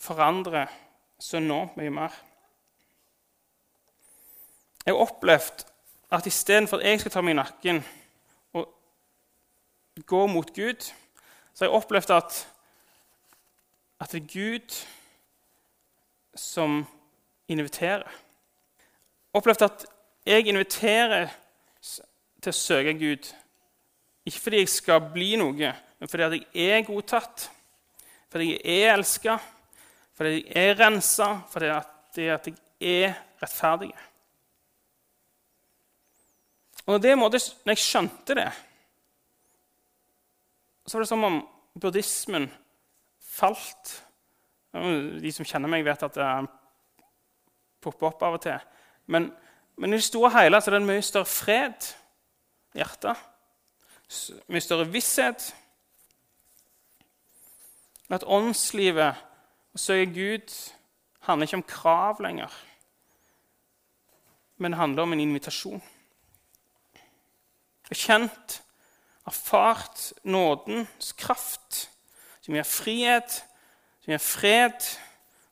Forandrer 0.00 0.72
så 1.20 1.36
enormt 1.36 1.76
mye 1.76 1.92
mer. 1.92 2.14
Jeg 4.88 4.94
har 4.96 5.02
opplevd 5.04 5.66
at 6.10 6.26
istedenfor 6.26 6.76
at 6.76 6.86
jeg 6.86 7.00
skal 7.00 7.12
ta 7.12 7.20
meg 7.20 7.34
i 7.34 7.36
nakken 7.36 7.82
og 8.56 8.70
gå 10.08 10.20
mot 10.32 10.48
Gud, 10.56 10.86
så 11.52 11.60
har 11.60 11.68
jeg 11.68 11.76
opplevd 11.76 12.12
at, 12.16 12.38
at 14.00 14.14
det 14.14 14.22
er 14.22 14.30
Gud 14.32 14.78
som 16.32 16.86
inviterer. 17.52 18.08
Opplevd 19.36 19.66
at 19.68 19.86
jeg 20.24 20.48
inviterer 20.48 21.36
til 22.40 22.48
å 22.48 22.58
søke 22.62 22.96
Gud 22.96 23.28
ikke 24.24 24.40
fordi 24.40 24.64
jeg 24.64 24.72
skal 24.78 25.04
bli 25.12 25.34
noe, 25.36 25.76
men 26.00 26.16
fordi 26.16 26.44
jeg 26.56 26.78
er 26.80 26.88
godtatt, 26.88 27.50
fordi 28.32 28.54
jeg 28.56 28.82
er 28.88 28.96
elska, 28.96 29.36
fordi 30.16 30.46
jeg 30.46 30.68
er 30.72 30.84
rensa, 30.86 31.34
fordi 31.52 31.74
jeg 32.24 32.54
er 32.80 33.26
rettferdig. 33.44 33.92
Og 36.88 36.96
når, 36.96 37.02
det 37.04 37.14
når 37.20 37.74
jeg 37.74 37.84
skjønte 37.84 38.36
det, 38.38 38.48
så 40.88 40.96
var 40.96 41.04
det 41.04 41.10
som 41.10 41.26
om 41.28 41.38
buddhismen 41.76 42.48
falt. 43.20 43.92
De 44.72 45.32
som 45.36 45.46
kjenner 45.46 45.68
meg, 45.68 45.84
vet 45.84 46.06
at 46.06 46.16
det 46.16 46.28
popper 47.84 48.08
opp 48.08 48.24
av 48.24 48.38
og 48.38 48.44
til. 48.46 48.56
Men, 49.12 49.28
men 49.76 49.92
i 49.92 50.00
det 50.00 50.06
store 50.08 50.32
og 50.32 50.38
hele 50.40 50.60
så 50.60 50.70
er 50.70 50.78
det 50.78 50.80
en 50.82 50.88
mye 50.88 51.04
større 51.04 51.28
fred 51.28 51.92
i 52.72 52.80
hjertet 52.80 53.28
mye 54.48 54.64
større 54.64 54.88
visshet. 54.92 55.50
At 58.08 58.24
åndslivet, 58.24 59.24
å 59.76 59.80
søke 59.80 60.08
Gud, 60.14 60.54
handler 61.28 61.48
ikke 61.48 61.60
om 61.60 61.68
krav 61.68 62.22
lenger, 62.24 62.54
men 64.56 64.72
det 64.72 64.80
handler 64.80 65.04
om 65.04 65.12
en 65.12 65.20
invitasjon. 65.22 65.82
Jeg 67.88 67.96
har 67.96 68.04
kjent, 68.04 68.62
erfart 69.28 70.12
nådens 70.24 71.12
kraft, 71.16 71.90
som 72.44 72.56
gir 72.56 72.66
frihet, 72.68 73.38
som 74.04 74.12
gir 74.12 74.20
fred 74.20 74.88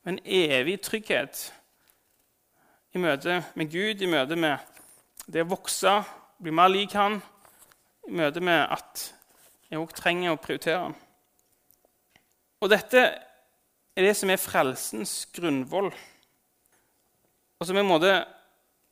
og 0.04 0.10
en 0.12 0.18
evig 0.24 0.78
trygghet 0.84 1.40
i 2.92 3.00
møte 3.00 3.38
med 3.56 3.72
Gud, 3.72 4.00
i 4.00 4.08
møte 4.08 4.36
med 4.36 4.60
det 5.28 5.42
å 5.44 5.50
vokse, 5.50 5.92
bli 6.40 6.52
mer 6.52 6.68
lik 6.72 6.92
Han, 6.96 7.18
i 8.08 8.12
møte 8.20 8.40
med 8.44 8.62
at 8.68 9.06
jeg 9.70 9.80
òg 9.80 9.94
trenger 9.96 10.32
å 10.32 10.40
prioritere 10.40 10.82
Han. 10.84 10.96
Og 12.60 12.72
dette 12.72 13.02
er 13.96 14.04
det 14.04 14.12
som 14.16 14.30
er 14.32 14.40
frelsens 14.40 15.14
grunnvoll. 15.32 15.88
Og 17.56 17.68
som 17.68 17.80
en 17.80 17.88
måte, 17.88 18.12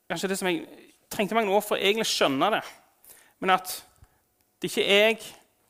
kanskje 0.09 0.33
det 0.33 0.41
som 0.41 0.49
jeg 0.49 0.65
trengte 1.13 1.37
mange 1.37 1.53
år 1.53 1.65
for 1.65 1.77
å 1.77 1.85
egentlig 1.85 2.09
skjønne 2.09 2.51
det. 2.57 2.65
Men 3.45 3.51
at 3.51 3.85
det 4.63 4.71
ikke 4.71 4.89
er 4.89 5.03
jeg 5.07 5.19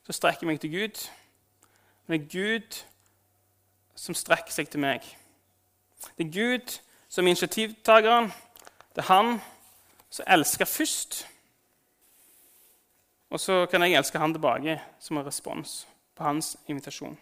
som 0.07 0.15
strekker 0.15 0.47
meg 0.47 0.61
til 0.63 0.71
Gud, 0.71 0.99
men 2.07 2.13
det 2.13 2.21
er 2.21 2.29
Gud 2.31 2.77
som 3.99 4.15
strekker 4.15 4.53
seg 4.55 4.69
til 4.71 4.79
meg. 4.79 5.03
Det 6.15 6.23
er 6.23 6.29
Gud 6.31 6.77
som 7.11 7.27
er 7.27 7.33
initiativtakeren. 7.33 8.29
Det 8.95 9.03
er 9.03 9.09
han 9.09 9.41
som 10.07 10.29
elsker 10.37 10.69
først. 10.71 11.17
Og 13.35 13.43
så 13.43 13.65
kan 13.67 13.83
jeg 13.83 13.97
elske 13.99 14.21
han 14.23 14.31
tilbake 14.31 14.77
som 14.99 15.19
en 15.19 15.27
respons 15.27 15.73
på 16.15 16.23
hans 16.23 16.53
invitasjon. 16.71 17.17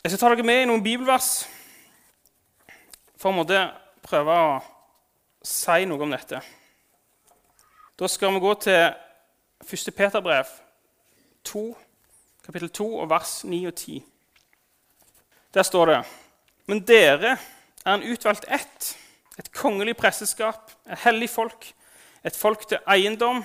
Jeg 0.00 0.14
skal 0.14 0.22
ta 0.22 0.30
dere 0.32 0.46
med 0.48 0.62
i 0.62 0.70
noen 0.70 0.86
bibelvers 0.86 1.28
for 3.20 3.44
å 3.44 3.60
prøve 4.08 4.38
å 4.40 4.56
si 5.44 5.84
noe 5.84 6.08
om 6.08 6.16
dette. 6.16 6.40
Da 8.00 8.08
skal 8.08 8.32
vi 8.32 8.40
gå 8.40 8.54
til 8.54 8.94
1. 9.60 9.90
Peterbrev 9.96 10.44
2, 11.44 11.78
kapittel 12.44 12.70
2, 12.70 12.86
og 12.98 13.10
vers 13.10 13.44
9 13.44 13.66
og 13.66 13.74
10. 13.74 14.04
Der 15.54 15.62
står 15.62 15.86
det 15.86 15.98
Men 16.66 16.80
dere 16.80 17.36
er 17.84 17.94
en 17.94 18.06
utvalgt 18.12 18.46
ett, 18.48 18.96
et 19.38 19.52
kongelig 19.52 19.96
presteskap, 19.96 20.72
et 20.88 20.98
hellig 21.04 21.28
folk, 21.30 21.74
et 22.24 22.36
folk 22.36 22.64
til 22.68 22.78
eiendom 22.88 23.44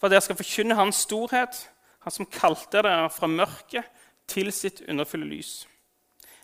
for 0.00 0.08
dere 0.08 0.24
skal 0.24 0.40
forkynne 0.40 0.74
Hans 0.74 1.04
storhet, 1.04 1.68
Han 2.00 2.12
som 2.12 2.26
kalte 2.26 2.80
dere 2.82 3.10
fra 3.10 3.26
mørket 3.26 3.84
til 4.26 4.52
sitt 4.52 4.80
underfulle 4.88 5.28
lys. 5.28 5.68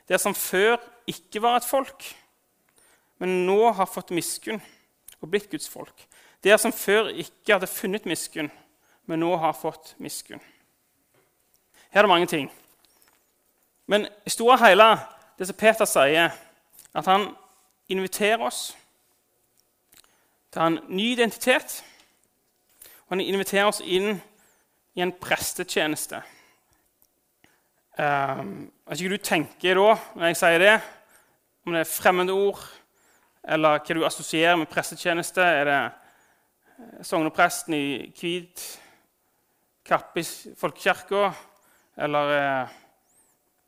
Dere 0.09 0.19
som 0.19 0.35
før 0.35 0.77
ikke 1.07 1.43
var 1.43 1.57
et 1.57 1.71
folk, 1.71 2.15
men 3.19 3.47
nå 3.47 3.73
har 3.73 3.89
fått 3.89 4.11
miskunn 4.11 4.61
og 5.21 5.31
blitt 5.31 5.51
Guds 5.51 5.69
folk. 5.69 6.08
Dere 6.45 6.59
som 6.59 6.73
før 6.73 7.11
ikke 7.11 7.57
hadde 7.57 7.67
funnet 7.67 8.07
miskunn, 8.07 8.51
men 9.07 9.21
nå 9.21 9.37
har 9.37 9.57
fått 9.59 9.95
miskunn. 9.99 10.43
Her 11.91 12.01
er 12.01 12.07
det 12.07 12.09
mange 12.09 12.27
ting. 12.27 12.51
Men 13.87 14.07
i 14.27 14.31
store 14.31 14.59
og 14.59 14.67
hele 14.67 14.89
det 15.39 15.47
som 15.49 15.57
Peter 15.57 15.89
sier, 15.89 16.35
at 16.95 17.07
han 17.07 17.31
inviterer 17.89 18.43
oss 18.45 18.77
til 20.53 20.63
en 20.63 20.79
ny 20.89 21.13
identitet. 21.13 21.85
Og 23.07 23.17
han 23.17 23.21
inviterer 23.21 23.71
oss 23.71 23.81
inn 23.81 24.21
i 24.95 25.03
en 25.03 25.13
prestetjeneste. 25.13 26.21
Um, 27.99 28.69
vet 28.87 29.01
ikke 29.01 29.17
du 29.17 29.25
tenker 29.25 29.79
da 29.79 29.95
når 30.15 30.29
jeg 30.29 30.39
sier 30.39 30.63
det, 30.63 30.75
om 31.67 31.75
det 31.75 31.81
er 31.83 31.91
fremmede 31.91 32.35
ord, 32.35 32.61
eller 33.49 33.81
hva 33.81 33.97
du 33.97 34.05
assosierer 34.07 34.59
med 34.61 34.71
prestetjeneste. 34.71 35.43
Er 35.43 35.65
det 35.65 35.81
sognepresten 37.03 37.75
i 37.75 37.87
hvit 38.19 38.65
kappe 39.89 40.23
folkekirka? 40.59 41.33
Eller 41.99 42.33
eh, 42.37 42.77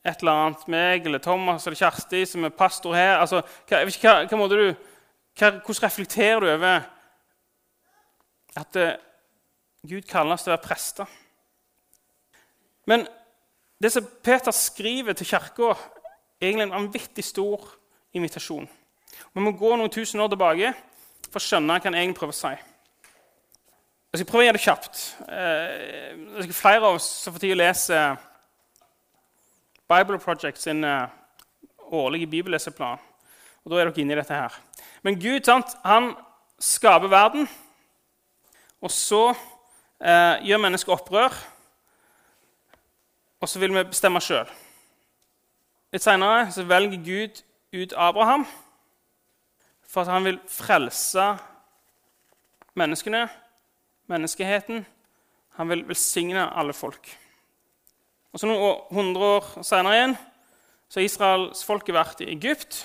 et 0.06 0.22
eller 0.22 0.32
annet 0.44 0.66
meg 0.70 1.06
eller 1.06 1.22
Thomas 1.22 1.66
eller 1.66 1.80
Kjersti 1.80 2.24
som 2.28 2.46
er 2.46 2.54
pastor 2.56 2.94
her? 2.96 3.18
Altså, 3.18 3.42
hva, 3.68 3.82
hva, 3.84 4.14
hva 4.30 4.48
du, 4.52 4.62
hva, 4.70 5.50
hvordan 5.58 5.86
reflekterer 5.86 6.44
du 6.44 6.50
over 6.54 6.86
at 8.60 8.78
eh, 8.80 8.98
Gud 9.88 10.06
kaller 10.08 10.36
oss 10.36 10.46
til 10.46 10.52
å 10.52 10.56
være 10.56 10.66
prester? 10.68 11.18
Men 12.88 13.06
det 13.80 13.92
som 13.94 14.06
Peter 14.22 14.52
skriver 14.52 15.16
til 15.16 15.28
kirka, 15.30 15.74
er 16.40 16.48
egentlig 16.48 16.66
en 16.68 16.76
vanvittig 16.78 17.24
stor 17.24 17.64
invitasjon. 18.16 18.68
Vi 19.34 19.42
må 19.44 19.52
gå 19.56 19.74
noen 19.76 19.92
tusen 19.92 20.20
år 20.20 20.30
tilbake 20.32 20.72
for 21.28 21.40
å 21.40 21.44
skjønne 21.44 21.76
hva 21.76 21.88
han 21.88 21.96
egentlig 21.96 22.18
prøver 22.18 22.36
å 22.36 22.40
si. 22.40 22.69
Jeg 24.10 24.24
skal 24.24 24.26
prøve 24.26 24.42
å 24.42 24.46
gjøre 24.48 24.58
det 24.58 24.64
kjapt. 24.64 25.00
Eh, 25.30 26.14
det 26.34 26.48
er 26.48 26.56
flere 26.56 26.80
av 26.82 26.96
oss 26.96 27.04
som 27.22 27.30
får 27.30 27.44
tid 27.44 27.52
å 27.54 27.58
lese 27.60 27.98
Bible 29.92 30.16
Project 30.18 30.58
sin 30.58 30.82
eh, 30.82 31.12
årlige 31.94 32.26
bibelleseplan. 32.32 32.98
Og 33.62 33.70
da 33.70 33.76
er 33.78 33.86
dere 33.86 34.02
inne 34.02 34.16
i 34.16 34.18
dette 34.18 34.34
her. 34.34 34.56
Men 35.06 35.18
Gud 35.22 35.46
sant, 35.46 35.76
han 35.84 36.08
skaper 36.58 37.06
verden, 37.12 37.46
og 38.82 38.90
så 38.90 39.28
eh, 39.30 40.42
gjør 40.48 40.62
mennesket 40.64 40.94
opprør. 40.96 41.36
Og 43.38 43.46
så 43.52 43.62
vil 43.62 43.76
vi 43.76 43.84
bestemme 43.92 44.18
sjøl. 44.26 44.50
Litt 45.94 46.02
seinere 46.02 46.66
velger 46.66 47.04
Gud 47.06 47.44
ut 47.78 47.94
Abraham 47.94 48.42
for 49.86 50.02
at 50.02 50.10
han 50.10 50.26
vil 50.26 50.40
frelse 50.50 51.28
menneskene, 52.74 53.28
menneskeheten. 54.10 54.84
Han 55.58 55.68
vil 55.70 55.86
velsigne 55.88 56.48
alle 56.56 56.74
folk. 56.76 57.10
Og 58.32 58.40
så 58.40 58.46
Noen 58.46 58.82
hundre 58.94 59.30
år 59.36 59.48
senere 59.66 59.96
igjen 59.96 60.16
så 60.90 61.00
har 61.00 61.06
Israels 61.06 61.64
folket 61.66 61.94
vært 61.94 62.22
i 62.24 62.30
Egypt. 62.32 62.80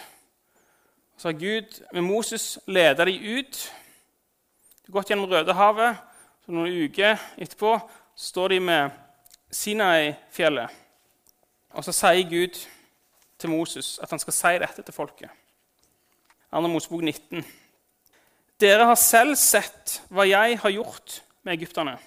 Så 1.18 1.30
har 1.30 1.40
Gud 1.40 1.82
med 1.94 2.06
Moses 2.06 2.60
ledet 2.68 3.08
dem 3.08 3.40
ut. 3.40 3.62
De 4.86 4.92
har 4.92 4.98
gått 5.00 5.10
gjennom 5.10 5.30
Rødehavet. 5.30 6.02
Så 6.46 6.54
Noen 6.54 6.74
uker 6.86 7.18
etterpå 7.42 7.78
står 8.16 8.54
de 8.54 8.60
med 8.62 8.98
Sinai-fjellet. 9.52 10.70
Og 11.76 11.86
så 11.86 11.94
sier 11.96 12.30
Gud 12.30 12.60
til 13.42 13.50
Moses 13.50 13.96
at 14.04 14.10
han 14.14 14.22
skal 14.22 14.38
si 14.38 14.54
dette 14.62 14.86
til 14.86 14.96
folket. 14.96 15.30
2. 16.54 16.62
Mosebok 16.68 17.02
19. 17.02 17.46
Dere 18.62 18.88
har 18.88 19.00
selv 19.00 19.36
sett 19.40 20.00
hva 20.08 20.24
jeg 20.28 20.60
har 20.62 20.72
gjort 20.72 21.20
med 21.44 21.58
egypterne, 21.58 21.98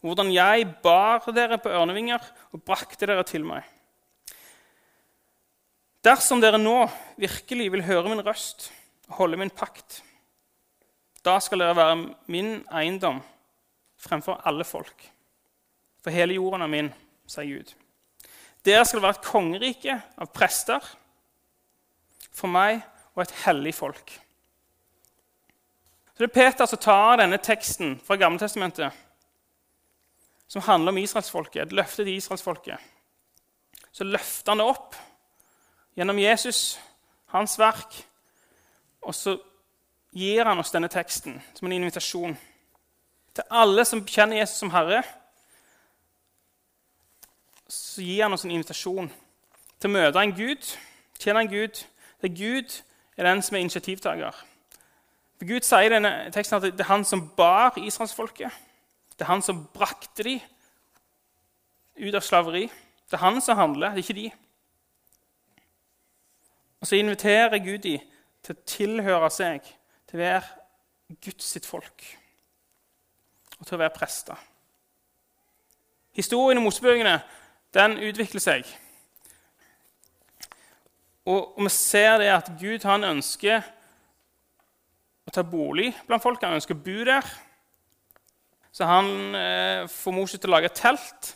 hvordan 0.00 0.32
jeg 0.32 0.66
bar 0.84 1.24
dere 1.36 1.58
på 1.60 1.72
ørnevinger 1.72 2.24
og 2.52 2.62
brakte 2.64 3.08
dere 3.08 3.24
til 3.28 3.44
meg. 3.44 3.62
Dersom 6.04 6.40
dere 6.40 6.60
nå 6.60 6.86
virkelig 7.20 7.70
vil 7.72 7.84
høre 7.84 8.10
min 8.12 8.24
røst 8.24 8.70
og 9.08 9.20
holde 9.20 9.40
min 9.40 9.52
pakt, 9.52 10.02
da 11.24 11.38
skal 11.40 11.62
dere 11.62 11.76
være 11.76 12.00
min 12.32 12.58
eiendom 12.72 13.22
fremfor 14.00 14.42
alle 14.44 14.64
folk. 14.68 15.06
For 16.04 16.12
hele 16.12 16.36
jorden 16.36 16.64
er 16.64 16.72
min, 16.72 16.90
sier 17.28 17.48
Gud. 17.48 17.72
Dere 18.64 18.84
skal 18.88 19.00
være 19.04 19.16
et 19.18 19.24
kongerike 19.24 19.96
av 20.20 20.32
prester 20.32 20.84
for 22.32 22.52
meg 22.52 22.80
og 23.14 23.24
et 23.24 23.34
hellig 23.44 23.72
folk. 23.76 24.12
Så 26.14 26.22
Det 26.22 26.30
er 26.30 26.34
Peter 26.50 26.66
som 26.66 26.78
tar 26.78 27.16
denne 27.16 27.38
teksten 27.42 27.96
fra 28.06 28.16
Gammeltestamentet, 28.16 28.92
som 30.48 30.62
handler 30.62 30.92
om 30.92 30.98
israelsfolket, 30.98 31.62
et 31.62 31.72
løfte 31.72 32.04
til 32.04 32.14
israelsfolket. 32.14 32.78
Så 33.92 34.04
løfter 34.04 34.52
han 34.52 34.58
det 34.58 34.66
opp 34.66 34.94
gjennom 35.96 36.18
Jesus, 36.18 36.78
hans 37.26 37.58
verk, 37.58 37.98
og 39.02 39.14
så 39.14 39.36
gir 40.14 40.46
han 40.46 40.58
oss 40.58 40.70
denne 40.70 40.88
teksten 40.88 41.42
som 41.54 41.66
en 41.66 41.76
invitasjon 41.80 42.38
til 43.34 43.50
alle 43.50 43.84
som 43.84 44.06
kjenner 44.06 44.38
Jesus 44.38 44.62
som 44.62 44.70
Herre. 44.70 45.02
Så 47.66 48.02
gir 48.06 48.22
han 48.22 48.32
oss 48.32 48.46
en 48.46 48.54
invitasjon 48.54 49.10
til 49.80 49.90
å 49.90 49.96
møte 49.98 50.22
en 50.22 50.36
Gud, 50.36 50.74
tjene 51.18 51.42
en 51.42 51.50
Gud, 51.50 51.82
der 52.22 52.30
Gud 52.30 52.82
er 53.16 53.26
den 53.26 53.42
som 53.42 53.56
er 53.56 53.66
initiativtaker. 53.66 54.53
For 55.38 55.48
Gud 55.48 55.66
sier 55.66 55.88
i 55.88 55.92
denne 55.92 56.12
teksten 56.34 56.58
at 56.58 56.66
det 56.66 56.84
er 56.84 56.90
han 56.92 57.04
som 57.06 57.26
bar 57.36 57.78
israelsfolket. 57.80 58.54
Det 59.14 59.26
er 59.26 59.32
han 59.32 59.42
som 59.42 59.64
brakte 59.74 60.26
dem 60.26 60.40
ut 61.98 62.14
av 62.14 62.24
slaveri. 62.24 62.66
Det 63.10 63.18
er 63.18 63.24
han 63.24 63.40
som 63.42 63.58
handler, 63.58 63.94
det 63.94 64.02
er 64.02 64.06
ikke 64.06 64.20
de. 64.20 64.30
Og 66.80 66.88
så 66.88 66.98
inviterer 66.98 67.62
Gud 67.64 67.78
dem 67.86 68.02
til 68.44 68.54
å 68.56 68.66
tilhøre 68.68 69.30
seg, 69.32 69.64
til 70.10 70.18
å 70.18 70.22
være 70.24 71.16
Guds 71.24 71.46
sitt 71.54 71.66
folk 71.68 72.04
og 73.54 73.68
til 73.68 73.76
å 73.76 73.80
være 73.84 73.94
prester. 73.94 74.40
Historien 76.14 76.58
i 76.58 76.64
Mosebøkene 76.64 77.14
den 77.74 77.96
utvikler 78.04 78.42
seg. 78.42 78.66
Og, 81.24 81.54
vi 81.56 81.70
ser 81.72 82.18
det 82.20 82.28
at 82.34 82.50
Gud 82.60 82.84
han 82.84 83.06
ønsker 83.08 83.64
å 85.24 85.32
ta 85.32 85.44
bolig 85.46 85.92
blant 86.08 86.22
folk. 86.22 86.42
Han 86.44 86.58
ønsker 86.58 86.76
å 86.76 86.84
bo 86.84 87.04
der. 87.08 87.32
Så 88.74 88.88
han 88.88 89.08
eh, 89.38 89.88
får 89.90 90.14
Moses 90.16 90.42
til 90.42 90.50
å 90.50 90.56
lage 90.56 90.70
et 90.70 90.78
telt. 90.78 91.34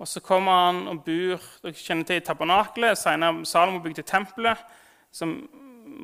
Og 0.00 0.08
så 0.08 0.22
kommer 0.24 0.66
han 0.66 0.80
og 0.90 1.02
bor 1.06 1.42
dere 1.62 1.74
kjenner 1.78 2.08
til 2.08 2.22
tabernakelet. 2.26 2.98
Senere 2.98 3.46
Salomo 3.46 3.82
bygde 3.84 4.06
tempelet, 4.08 4.60
som 5.14 5.36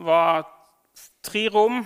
var 0.04 0.44
tre 1.24 1.48
rom. 1.50 1.80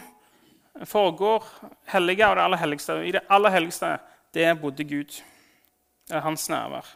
Foregår 0.89 1.47
hellige 1.93 2.29
og 2.29 2.37
det 2.37 2.47
aller 2.47 2.61
helligste. 2.61 2.99
I 3.07 3.15
det 3.17 3.27
aller 3.31 3.55
helligste 3.55 3.95
der 4.35 4.59
bodde 4.61 4.85
Gud. 4.89 5.21
Det 6.09 6.19
er 6.19 6.27
hans 6.27 6.49
nærvær. 6.51 6.89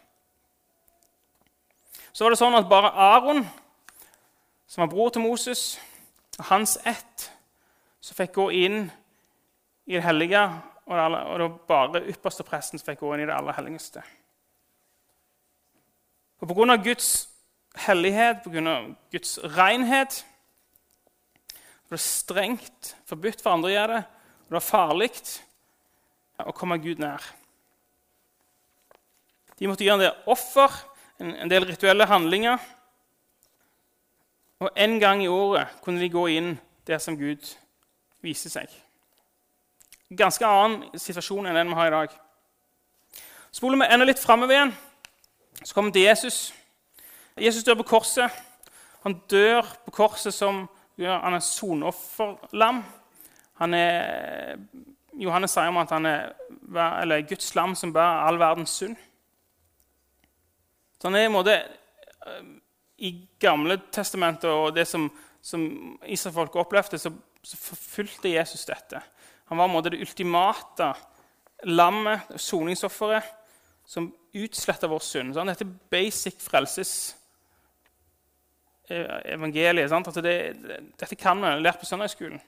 Så 2.12 2.24
var 2.24 2.32
det 2.32 2.40
sånn 2.40 2.56
at 2.56 2.68
bare 2.68 2.92
Aron 2.96 3.44
som 4.66 4.82
var 4.82 4.90
bror 4.90 5.08
til 5.08 5.22
Moses, 5.22 5.80
og 6.38 6.44
hans 6.44 6.78
ett, 6.86 7.32
som 8.06 8.14
fikk 8.14 8.36
gå 8.38 8.46
inn 8.54 8.84
i 9.86 9.96
det 9.96 10.04
hellige. 10.04 10.42
Og 10.86 10.94
det, 10.94 11.06
var 11.42 11.56
bare 11.66 12.04
ypperste 12.12 12.46
presten 12.46 12.78
som 12.78 12.86
fikk 12.86 13.02
gå 13.02 13.14
inn 13.14 13.24
i 13.24 13.26
det 13.26 13.34
aller 13.34 13.56
helligste. 13.56 14.04
Og 16.38 16.52
Pga. 16.52 16.76
Guds 16.78 17.10
hellighet, 17.86 18.44
pga. 18.44 18.76
Guds 19.12 19.38
renhet, 19.56 20.20
var 21.88 21.98
det 21.98 22.02
strengt 22.02 22.92
forbudt 23.06 23.42
for 23.42 23.54
andre 23.54 23.70
å 23.70 23.74
gjøre 23.74 23.96
det, 23.96 24.04
og 24.06 24.46
det 24.46 24.56
var 24.56 24.64
farlig 24.66 25.10
å 26.42 26.54
komme 26.56 26.78
Gud 26.82 27.02
nær. 27.02 27.24
De 29.56 29.68
måtte 29.70 29.86
gjøre 29.86 30.00
en 30.00 30.06
del 30.06 30.32
offer, 30.32 30.80
en 31.22 31.50
del 31.50 31.64
rituelle 31.64 32.06
handlinger. 32.10 32.58
Og 34.60 34.68
en 34.76 34.98
gang 35.00 35.22
i 35.24 35.30
året 35.32 35.78
kunne 35.84 36.02
de 36.02 36.12
gå 36.12 36.26
inn 36.32 36.56
der 36.88 37.00
som 37.02 37.16
Gud 37.16 37.44
viser 38.24 38.52
seg. 38.52 38.70
Ganske 40.16 40.46
annen 40.46 40.98
situasjon 41.00 41.48
enn 41.48 41.58
den 41.58 41.72
vi 41.72 41.78
har 41.78 41.90
i 41.90 41.94
dag. 41.96 42.16
Spoler 43.54 43.80
vi 43.80 43.88
enda 43.90 44.06
litt 44.06 44.20
framover 44.22 44.54
igjen, 44.54 44.74
så 45.62 45.74
kommer 45.74 45.94
det 45.94 46.04
Jesus. 46.04 46.52
Jesus 47.40 47.64
dør 47.64 47.80
på 47.80 47.90
korset. 47.96 48.32
Han 49.04 49.18
dør 49.30 49.66
på 49.86 49.94
korset 49.94 50.34
som 50.34 50.66
han 50.98 51.36
er 51.36 51.44
sonofferlam. 51.44 52.82
Han 53.60 53.74
er, 53.74 54.56
Johannes 55.16 55.52
sier 55.56 55.72
om 55.72 55.80
at 55.80 55.92
han 55.92 56.08
er 56.08 57.26
Guds 57.28 57.54
lam 57.56 57.74
som 57.76 57.92
bærer 57.92 58.28
all 58.28 58.40
verdens 58.40 58.76
synd. 58.80 58.96
Så 60.96 61.08
han 61.08 61.16
er 61.16 61.26
i 61.26 61.30
en 61.30 61.36
måte 61.36 61.56
i 63.04 63.12
Gamle 63.40 63.78
testamentet 63.92 64.48
og 64.50 64.74
det 64.76 64.86
som, 64.88 65.10
som 65.44 65.62
israelfolket 66.08 66.60
opplevde, 66.62 66.98
så, 66.98 67.12
så 67.46 67.56
forfulgte 67.56 68.32
Jesus 68.32 68.64
dette. 68.66 69.00
Han 69.46 69.58
var 69.58 69.70
måte 69.70 69.92
det 69.94 70.00
ultimate 70.02 70.94
lammet, 71.62 72.26
soningsofferet, 72.36 73.28
som 73.86 74.08
utsletta 74.34 74.88
vår 74.90 75.04
synd. 75.04 75.34
Sant? 75.36 75.52
dette 75.52 75.68
basic 75.90 76.40
frelses 76.42 76.92
eh, 78.90 79.20
evangeliet. 79.36 79.94
Det, 80.18 80.34
dette 80.98 81.18
kan 81.18 81.38
vi 81.42 81.54
lært 81.62 81.78
på 81.78 81.86
søndagsskolen. 81.86 82.42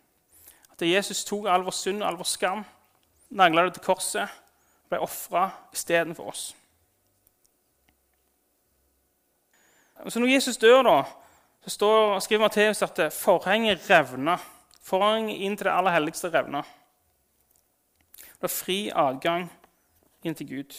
At 0.75 0.83
Jesus 0.83 1.23
tok 1.25 1.47
all 1.47 1.63
vår 1.67 1.79
synd 1.79 2.03
og 2.03 2.09
all 2.09 2.19
vår 2.19 2.31
skam, 2.33 2.67
nagla 3.31 3.69
det 3.69 3.79
til 3.79 3.87
korset, 3.87 4.35
ble 4.91 4.99
ofra 5.05 5.47
istedenfor 5.75 6.33
oss. 6.33 6.45
Så 10.09 10.19
når 10.19 10.35
Jesus 10.35 10.59
dør, 10.59 10.83
da, 10.87 11.01
så 11.63 11.71
står, 11.71 12.19
skriver 12.23 12.47
Matteus 12.47 12.83
at 12.83 13.01
forhenget 13.13 13.91
revna. 13.91 14.39
Forhenget 14.85 15.41
inn 15.45 15.57
til 15.57 15.69
det 15.69 15.75
aller 15.75 15.95
helligste 15.95 16.31
revna. 16.33 16.63
Det 18.39 18.47
er 18.47 18.55
fri 18.55 18.79
adgang 18.95 19.49
inn 20.25 20.37
til 20.39 20.49
Gud. 20.49 20.77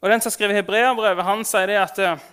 Og 0.00 0.10
Den 0.10 0.20
som 0.20 0.30
har 0.30 0.34
skrevet 0.34 0.56
hebreerbrevet, 0.56 1.24
han 1.24 1.44
sier 1.48 1.66
det 1.66 1.80
at 1.80 1.98
eh, 1.98 2.24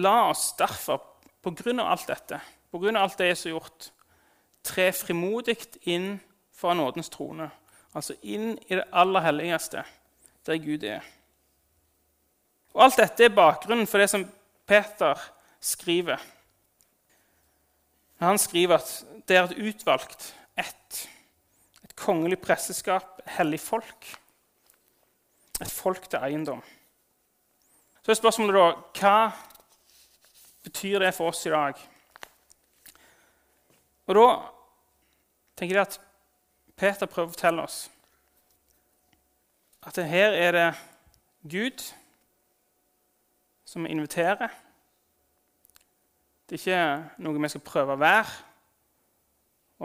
la 0.00 0.30
oss 0.30 0.52
derfor, 0.58 1.02
pga. 1.42 1.82
alt 1.82 2.06
dette, 2.08 2.40
på 2.70 2.78
grunn 2.78 2.96
av 2.96 3.08
alt 3.08 3.18
det 3.18 3.36
som 3.36 3.50
er 3.50 3.56
gjort, 3.56 3.90
tre 4.64 4.92
frimodig 4.92 5.56
inn 5.88 6.20
fra 6.52 6.74
nådens 6.74 7.08
trone. 7.08 7.50
Altså 7.94 8.14
inn 8.22 8.58
i 8.68 8.76
det 8.76 8.86
aller 8.92 9.20
helligste, 9.20 9.84
der 10.46 10.56
Gud 10.56 10.84
er. 10.84 11.04
Og 12.74 12.84
Alt 12.84 13.00
dette 13.00 13.24
er 13.24 13.34
bakgrunnen 13.34 13.88
for 13.90 13.98
det 13.98 14.10
som 14.10 14.24
Peter 14.66 15.18
skriver. 15.60 16.20
Han 18.20 18.38
skriver 18.38 18.76
at 18.76 18.90
det 19.28 19.36
er 19.36 19.46
et 19.48 19.58
utvalgt 19.70 20.34
ett 20.58 21.08
kongelig 22.00 22.40
presseskap, 22.40 23.20
hellig 23.36 23.60
folk. 23.60 24.10
Et 25.60 25.70
folk 25.70 26.08
til 26.08 26.20
eiendom. 26.20 26.60
Så 28.00 28.12
er 28.12 28.18
spørsmålet 28.18 28.56
da 28.56 28.66
hva 29.00 29.16
betyr 30.64 31.00
det 31.04 31.14
for 31.16 31.32
oss 31.32 31.44
i 31.48 31.52
dag? 31.52 31.80
Og 34.08 34.16
da 34.16 34.26
tenker 35.56 35.76
jeg 35.76 35.88
at 35.88 36.00
Peter 36.76 37.08
prøver 37.08 37.28
å 37.28 37.34
fortelle 37.34 37.64
oss 37.64 37.82
at 39.86 39.96
her 40.04 40.34
er 40.36 40.52
det 40.52 40.66
Gud 41.48 41.84
som 43.64 43.86
inviterer. 43.88 44.52
Det 46.50 46.58
er 46.58 46.64
ikke 46.66 47.22
noe 47.22 47.42
vi 47.42 47.52
skal 47.52 47.62
prøve 47.62 47.94
å 47.94 48.00
være 48.00 48.38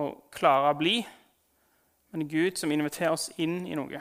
og 0.02 0.26
klare 0.34 0.74
å 0.74 0.78
bli 0.80 0.98
men 2.16 2.30
Gud 2.30 2.56
som 2.56 2.72
inviterer 2.72 3.12
oss 3.12 3.28
inn 3.38 3.66
i 3.68 3.76
noe. 3.76 4.00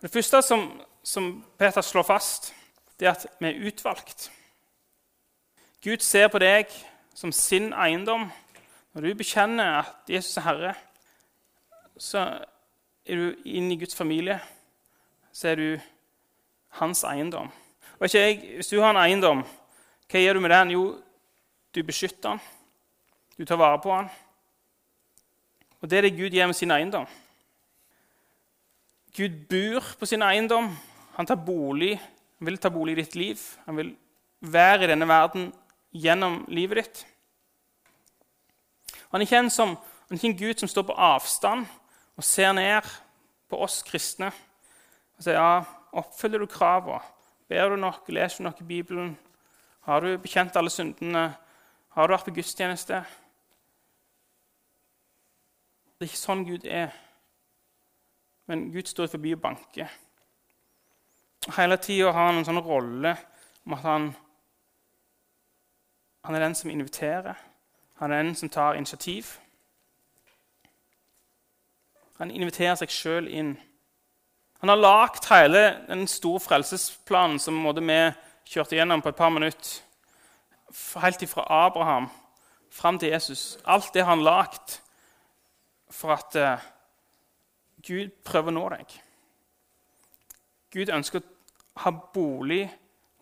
Det 0.00 0.10
første 0.10 0.40
som, 0.42 0.64
som 1.04 1.34
Peter 1.58 1.84
slår 1.84 2.06
fast, 2.08 2.54
det 2.96 3.08
er 3.08 3.12
at 3.12 3.26
vi 3.36 3.50
er 3.50 3.66
utvalgt. 3.68 4.30
Gud 5.84 6.00
ser 6.00 6.30
på 6.32 6.40
deg 6.40 6.72
som 7.14 7.32
sin 7.32 7.74
eiendom. 7.76 8.30
Når 8.94 9.04
du 9.04 9.18
bekjenner 9.20 9.82
at 9.82 10.08
Jesus 10.08 10.38
er 10.40 10.46
Herre, 10.46 10.74
så 12.00 12.24
er 13.04 13.20
du 13.20 13.44
inn 13.44 13.68
i 13.72 13.76
Guds 13.76 13.96
familie. 13.96 14.38
Så 15.32 15.52
er 15.52 15.60
du 15.60 15.68
hans 16.80 17.04
eiendom. 17.04 17.52
Og 17.98 18.08
ikke 18.08 18.18
jeg, 18.18 18.54
Hvis 18.56 18.72
du 18.72 18.80
har 18.80 18.96
en 18.96 19.04
eiendom, 19.04 19.44
hva 20.12 20.20
gjør 20.20 20.36
du 20.36 20.42
med 20.44 20.52
den? 20.52 20.70
Jo, 20.74 20.82
du 21.72 21.78
beskytter 21.88 22.34
den. 22.34 22.40
Du 23.38 23.46
tar 23.48 23.56
vare 23.56 23.78
på 23.80 23.94
den. 23.96 24.10
Og 25.80 25.88
det 25.88 25.98
er 25.98 26.04
det 26.04 26.18
Gud 26.18 26.36
gjør 26.36 26.50
med 26.50 26.58
sin 26.58 26.74
eiendom. 26.74 27.06
Gud 29.16 29.38
bor 29.48 29.88
på 29.96 30.08
sin 30.10 30.24
eiendom. 30.24 30.68
Han 31.16 31.28
tar 31.28 31.40
bolig, 31.40 31.96
han 31.96 32.50
vil 32.50 32.60
ta 32.60 32.68
bolig 32.68 32.92
i 32.92 33.00
ditt 33.00 33.16
liv. 33.16 33.40
Han 33.64 33.80
vil 33.80 33.94
være 34.52 34.84
i 34.84 34.92
denne 34.92 35.08
verden 35.08 35.48
gjennom 35.96 36.42
livet 36.52 36.82
ditt. 36.82 37.02
Han 39.12 39.20
er 39.20 39.26
ikke 39.26 39.42
en, 39.46 39.50
som, 39.52 39.74
han 39.76 40.12
er 40.12 40.20
ikke 40.20 40.32
en 40.34 40.38
Gud 40.44 40.60
som 40.60 40.68
står 40.68 40.90
på 40.92 41.00
avstand 41.08 41.64
og 42.20 42.24
ser 42.24 42.52
ned 42.52 42.92
på 43.48 43.64
oss 43.64 43.80
kristne 43.84 44.28
og 44.28 45.24
sier 45.24 45.40
ja, 45.40 45.64
oppfyller 45.96 46.44
du 46.44 46.48
kravene, 46.52 47.00
ber 47.48 47.72
du 47.72 47.80
nok, 47.80 48.08
leser 48.12 48.40
du 48.40 48.50
nok 48.50 48.60
i 48.60 48.68
Bibelen, 48.68 49.12
har 49.82 50.00
du 50.00 50.18
bekjent 50.18 50.56
alle 50.56 50.70
syndene, 50.70 51.24
har 51.92 52.06
du 52.06 52.14
vært 52.14 52.28
på 52.28 52.34
gudstjeneste? 52.36 53.02
Det 55.98 56.06
er 56.06 56.10
ikke 56.10 56.20
sånn 56.20 56.44
Gud 56.46 56.64
er. 56.66 56.94
Men 58.50 58.68
Gud 58.74 58.88
står 58.90 59.10
forbi 59.10 59.34
og 59.34 59.42
banker. 59.42 59.90
Hele 61.56 61.78
tida 61.82 62.12
har 62.14 62.30
han 62.30 62.40
en 62.40 62.46
sånn 62.46 62.62
rolle 62.62 63.16
om 63.66 63.74
at 63.74 63.84
han, 63.86 64.08
han 66.26 66.38
er 66.38 66.46
den 66.46 66.56
som 66.58 66.70
inviterer. 66.70 67.38
Han 67.98 68.12
er 68.12 68.22
den 68.22 68.34
som 68.38 68.50
tar 68.50 68.78
initiativ. 68.78 69.36
Han 72.22 72.30
inviterer 72.30 72.78
seg 72.78 72.90
sjøl 72.94 73.26
inn. 73.30 73.56
Han 74.62 74.70
har 74.70 74.78
lagd 74.78 75.26
hele 75.26 75.62
den 75.88 76.06
store 76.06 76.42
frelsesplanen 76.42 77.40
som 77.42 77.58
vi 77.62 78.02
kjørte 78.48 78.76
gjennom 78.76 79.02
på 79.02 79.12
et 79.12 79.18
par 79.18 79.32
minutter. 79.32 79.80
Helt 81.02 81.28
fra 81.28 81.46
Abraham 81.66 82.08
fram 82.72 82.98
til 82.98 83.12
Jesus. 83.12 83.58
Alt 83.64 83.94
det 83.94 84.04
han 84.04 84.24
lagd 84.24 84.78
for 85.92 86.14
at 86.14 86.36
uh, 86.36 86.62
Gud 87.86 88.08
prøver 88.24 88.52
å 88.52 88.56
nå 88.56 88.68
deg. 88.72 88.94
Gud 90.72 90.92
ønsker 90.94 91.20
å 91.20 91.82
ha 91.84 91.92
bolig 92.14 92.64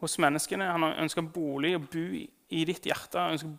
hos 0.01 0.19
menneskene. 0.23 0.71
Han 0.71 0.87
ønsker 0.93 1.27
bolig 1.27 1.75
å 1.77 1.83
bo 1.83 2.05
i, 2.21 2.25
i 2.55 2.65
ditt 2.69 2.87
hjerte. 2.87 3.19
Han 3.19 3.35
ønsker 3.35 3.51
å 3.51 3.59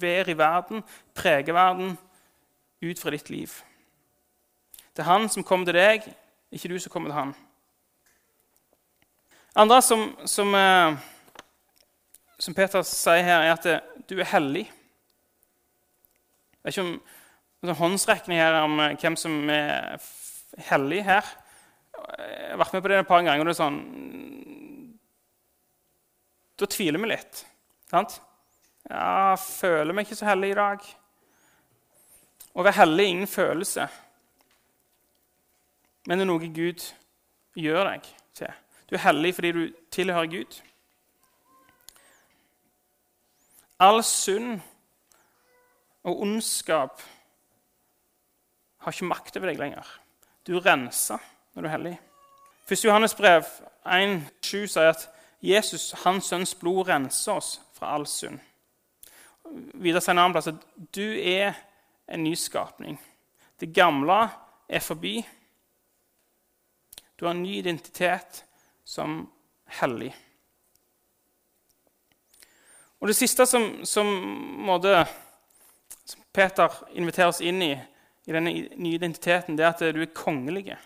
være 0.00 0.32
i 0.32 0.38
verden, 0.38 0.84
prege 1.14 1.54
verden 1.54 1.96
ut 2.80 3.00
fra 3.00 3.12
ditt 3.12 3.28
liv. 3.30 3.52
Det 4.96 5.04
er 5.04 5.10
han 5.10 5.28
som 5.28 5.44
kommer 5.44 5.68
til 5.68 5.76
deg, 5.76 6.06
ikke 6.52 6.70
du 6.72 6.78
som 6.80 6.92
kommer 6.92 7.12
til 7.12 7.18
han. 7.18 7.34
Andre 9.56 9.82
som, 9.82 10.16
som, 10.28 10.54
uh, 10.54 10.92
som 12.38 12.54
Peter 12.54 12.82
sier 12.84 13.22
her, 13.24 13.44
er 13.46 13.54
at 13.54 13.68
uh, 13.70 14.02
du 14.04 14.18
er 14.20 14.28
hellig. 14.28 14.66
Det 16.60 16.68
er 16.68 16.74
ikke 16.74 16.84
om 16.84 16.90
en 16.92 17.70
sånn 17.70 17.78
håndsrekning 17.78 18.36
her 18.36 18.56
om 18.60 18.74
eh, 18.84 18.98
hvem 19.00 19.16
som 19.16 19.48
er 19.48 19.96
hellig 20.68 20.98
her. 21.06 21.30
Jeg 21.96 22.50
har 22.50 22.60
vært 22.60 22.74
med 22.76 22.84
på 22.84 22.90
det 22.92 22.98
et 23.00 23.08
par 23.08 23.24
ganger. 23.24 23.40
og 23.40 23.48
det 23.48 23.54
er 23.54 23.58
sånn, 23.62 23.80
Da 26.60 26.68
tviler 26.76 27.00
vi 27.00 27.10
litt. 27.14 27.40
sant? 27.88 28.18
Ja, 28.90 29.36
føler 29.40 29.96
meg 29.96 30.04
ikke 30.04 30.20
så 30.20 30.28
hellig 30.28 30.52
i 30.52 30.58
dag. 30.60 30.84
Å 32.52 32.62
være 32.62 32.80
hellig 32.82 33.08
er 33.08 33.14
ingen 33.14 33.32
følelse, 33.32 33.88
men 36.06 36.18
det 36.18 36.28
er 36.28 36.32
noe 36.34 36.54
Gud 36.60 36.84
gjør 37.56 37.92
deg 37.94 38.12
til. 38.36 38.52
Du 38.90 38.94
er 38.94 39.02
hellig 39.02 39.34
fordi 39.34 39.52
du 39.52 39.62
tilhører 39.90 40.26
Gud. 40.30 40.60
All 43.80 44.02
synd 44.04 44.60
og 46.06 46.20
ondskap 46.22 47.02
har 48.78 48.92
ikke 48.92 49.10
makt 49.10 49.36
over 49.36 49.50
deg 49.50 49.58
lenger. 49.58 49.88
Du 50.46 50.56
er 50.56 50.66
rensa 50.66 51.18
når 51.54 51.62
du 51.62 51.68
er 51.68 51.74
hellig. 51.74 51.96
1. 52.70 52.84
Johannes 52.84 53.14
brev 53.14 53.42
1,7 53.86 54.66
sier 54.70 54.92
at 54.92 55.08
Jesus, 55.42 55.92
hans 56.04 56.30
sønns 56.30 56.54
blod, 56.54 56.88
renser 56.88 57.36
oss 57.36 57.60
fra 57.76 57.92
all 57.94 58.06
synd. 58.06 58.38
Videre 59.74 60.02
sier 60.02 60.14
en 60.14 60.22
annen 60.22 60.34
plass 60.34 60.50
at 60.50 60.62
du 60.94 61.04
er 61.18 61.58
en 62.08 62.24
ny 62.24 62.34
skapning. 62.38 62.96
Det 63.60 63.74
gamle 63.74 64.28
er 64.68 64.82
forbi. 64.82 65.20
Du 67.18 67.26
har 67.26 67.34
en 67.34 67.42
ny 67.42 67.58
identitet 67.58 68.44
som 68.86 69.18
hellig. 69.80 70.12
Og 73.00 73.10
Det 73.10 73.16
siste 73.18 73.46
som, 73.46 73.84
som, 73.84 74.08
måtte, 74.66 75.04
som 76.04 76.22
Peter 76.32 76.72
inviterer 76.96 77.32
oss 77.32 77.42
inn 77.44 77.60
i, 77.62 77.74
i 78.26 78.34
denne 78.34 78.52
nye 78.54 78.96
identiteten, 78.96 79.58
det 79.58 79.66
er 79.66 79.74
at 79.74 79.84
du 79.94 80.00
er 80.02 80.14
kongelige. 80.14 80.78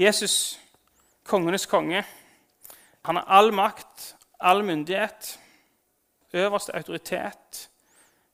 Jesus, 0.00 0.60
kongenes 1.26 1.66
konge, 1.68 2.04
han 3.02 3.16
har 3.16 3.28
all 3.28 3.52
makt, 3.56 4.14
all 4.40 4.62
myndighet, 4.64 5.34
øverste 6.32 6.76
autoritet 6.76 7.66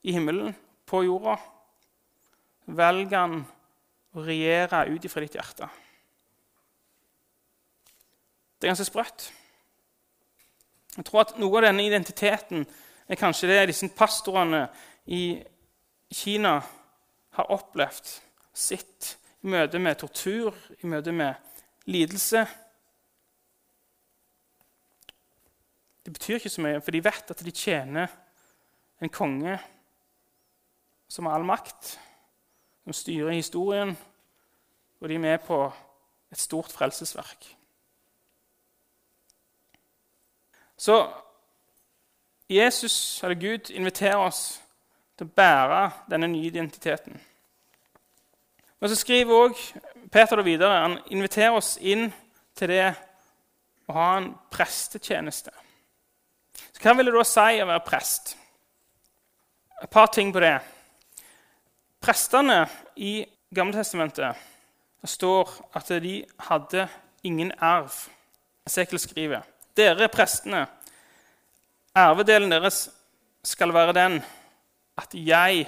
i 0.02 0.12
himmelen, 0.12 0.54
på 0.86 1.02
jorda. 1.02 1.34
Velger 2.66 3.18
han 3.18 3.40
å 4.14 4.22
regjere 4.22 4.84
ut 4.92 5.06
ifra 5.06 5.22
ditt 5.24 5.34
hjerte. 5.38 5.66
Det 8.56 8.66
er 8.66 8.72
ganske 8.72 8.88
sprøtt. 8.88 9.32
Jeg 10.96 11.04
tror 11.04 11.26
at 11.26 11.36
Noe 11.38 11.60
av 11.60 11.66
denne 11.68 11.84
identiteten 11.84 12.64
er 13.06 13.20
kanskje 13.20 13.50
det 13.50 13.68
disse 13.70 13.88
pastorene 13.92 14.66
i 15.12 15.36
Kina 16.14 16.56
har 17.36 17.52
opplevd, 17.52 18.08
sitt 18.56 19.16
i 19.44 19.50
møte 19.52 19.78
med 19.78 19.98
tortur, 20.00 20.56
i 20.80 20.88
møte 20.88 21.12
med 21.12 21.34
lidelse. 21.90 22.46
Det 26.06 26.12
betyr 26.14 26.38
ikke 26.38 26.54
så 26.54 26.64
mye, 26.64 26.80
for 26.80 26.94
de 26.94 27.04
vet 27.04 27.32
at 27.34 27.44
de 27.44 27.52
tjener 27.52 28.12
en 29.02 29.12
konge 29.12 29.58
som 31.12 31.28
har 31.28 31.36
all 31.36 31.46
makt, 31.46 31.98
som 32.86 32.96
styrer 32.96 33.36
historien, 33.36 33.92
og 35.00 35.08
de 35.08 35.18
er 35.18 35.22
med 35.22 35.44
på 35.44 35.60
et 36.32 36.40
stort 36.40 36.72
frelsesverk. 36.72 37.50
Så 40.78 41.08
Jesus, 42.48 43.22
eller 43.24 43.34
Gud, 43.34 43.70
inviterer 43.70 44.16
oss 44.16 44.60
til 45.18 45.26
å 45.26 45.34
bære 45.36 45.80
denne 46.10 46.28
nye 46.30 46.46
identiteten. 46.46 47.20
Men 48.80 48.90
så 48.92 48.96
skriver 48.96 49.34
også 49.34 49.80
Peter 50.12 50.36
det 50.36 50.44
videre. 50.44 50.82
Han 50.82 50.98
inviterer 51.10 51.56
oss 51.56 51.76
inn 51.80 52.12
til 52.56 52.70
det 52.70 52.84
å 53.88 53.96
ha 53.96 54.10
en 54.18 54.28
prestetjeneste. 54.52 55.50
Så 56.72 56.82
Hva 56.82 56.94
vil 56.96 57.08
det 57.08 57.16
da 57.16 57.24
si 57.26 57.62
å 57.62 57.68
være 57.68 57.86
prest? 57.86 58.36
Et 59.82 59.90
par 59.90 60.06
ting 60.12 60.32
på 60.32 60.40
det. 60.40 60.58
Prestene 62.00 62.66
i 62.96 63.24
Gammeltestamentet 63.54 64.36
det 65.02 65.10
står 65.10 65.50
at 65.76 65.90
de 66.02 66.20
hadde 66.48 66.86
ingen 67.24 67.52
arv. 67.58 67.92
Sekel 68.66 68.98
skriver 68.98 69.44
dere 69.76 70.08
prestene 70.12 70.66
Arvedelen 71.96 72.52
deres 72.52 72.90
skal 73.46 73.72
være 73.72 73.94
den 73.96 74.18
at 75.00 75.14
jeg 75.14 75.64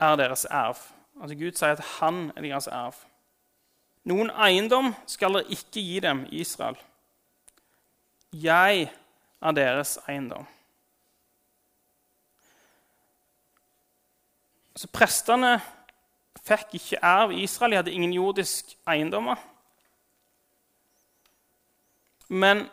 er 0.00 0.16
deres 0.16 0.44
arv. 0.44 0.78
Altså 1.20 1.36
Gud 1.38 1.54
sier 1.54 1.76
at 1.76 1.84
han 2.00 2.32
er 2.34 2.42
deres 2.42 2.66
arv. 2.66 2.96
Noen 4.10 4.32
eiendom 4.34 4.90
skal 5.06 5.38
dere 5.38 5.54
ikke 5.54 5.84
gi 5.86 6.00
dem 6.02 6.24
i 6.26 6.42
Israel. 6.42 6.76
Jeg 8.32 8.90
er 9.40 9.54
deres 9.54 9.96
eiendom. 10.08 10.46
Så 14.74 14.90
Prestene 14.90 15.60
fikk 16.42 16.74
ikke 16.80 17.04
arv 17.06 17.32
i 17.32 17.44
Israel. 17.46 17.70
De 17.70 17.76
hadde 17.76 17.94
ingen 17.94 18.12
jordisk 18.12 18.74
eiendommer. 18.90 19.38
Men 22.28 22.66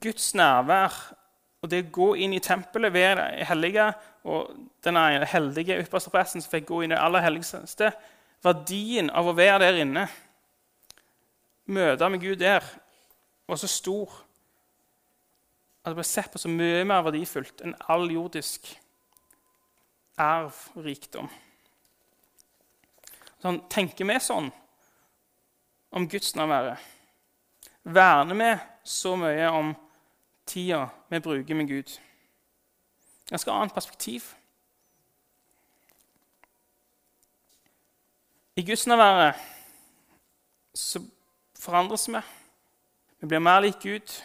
Guds 0.00 0.32
nærvær 0.38 0.94
og 1.62 1.70
det 1.70 1.84
å 1.84 1.92
gå 1.94 2.08
inn 2.24 2.34
i 2.34 2.42
tempelet 2.42 2.94
det 2.94 3.46
hellige 3.46 3.90
og 4.26 4.50
den 4.82 4.98
heldige 5.28 5.78
ypperste 5.82 6.10
presten 6.10 6.42
som 6.42 6.50
fikk 6.50 6.68
gå 6.70 6.82
inn 6.82 6.92
i 6.92 6.96
det 6.96 7.02
aller 7.02 7.24
helligste 7.24 7.92
Verdien 8.42 9.10
av 9.14 9.28
å 9.30 9.36
være 9.38 9.60
der 9.62 9.76
inne, 9.84 10.08
møte 11.70 12.08
med 12.10 12.22
Gud 12.24 12.40
der, 12.40 12.64
var 13.46 13.60
så 13.60 13.70
stor 13.70 14.16
at 15.82 15.92
det 15.92 15.98
ble 15.98 16.06
sett 16.06 16.32
på 16.32 16.40
så 16.42 16.50
mye 16.50 16.82
mer 16.86 17.04
verdifullt 17.06 17.62
enn 17.62 17.76
all 17.90 18.08
jordisk 18.10 18.66
arv 20.18 20.58
og 20.74 20.82
rikdom. 20.86 21.30
Sånn, 23.42 23.62
tenker 23.70 24.06
vi 24.06 24.18
sånn 24.22 24.50
om 25.94 26.08
Guds 26.10 26.34
nærvære? 26.38 26.76
verner 27.82 28.34
vi 28.34 28.50
så 28.84 29.16
mye 29.16 29.48
om 29.50 29.74
tida 30.46 30.88
vi 31.10 31.20
bruker 31.20 31.54
med 31.54 31.68
Gud. 31.68 31.98
Ganske 33.28 33.50
annet 33.50 33.74
perspektiv. 33.74 34.34
I 38.56 38.62
gudsnærværet 38.62 39.34
så 40.74 41.00
forandres 41.58 42.08
vi. 42.08 42.20
Vi 43.20 43.26
blir 43.26 43.38
mer 43.38 43.60
lik 43.60 43.78
Gud, 43.82 44.22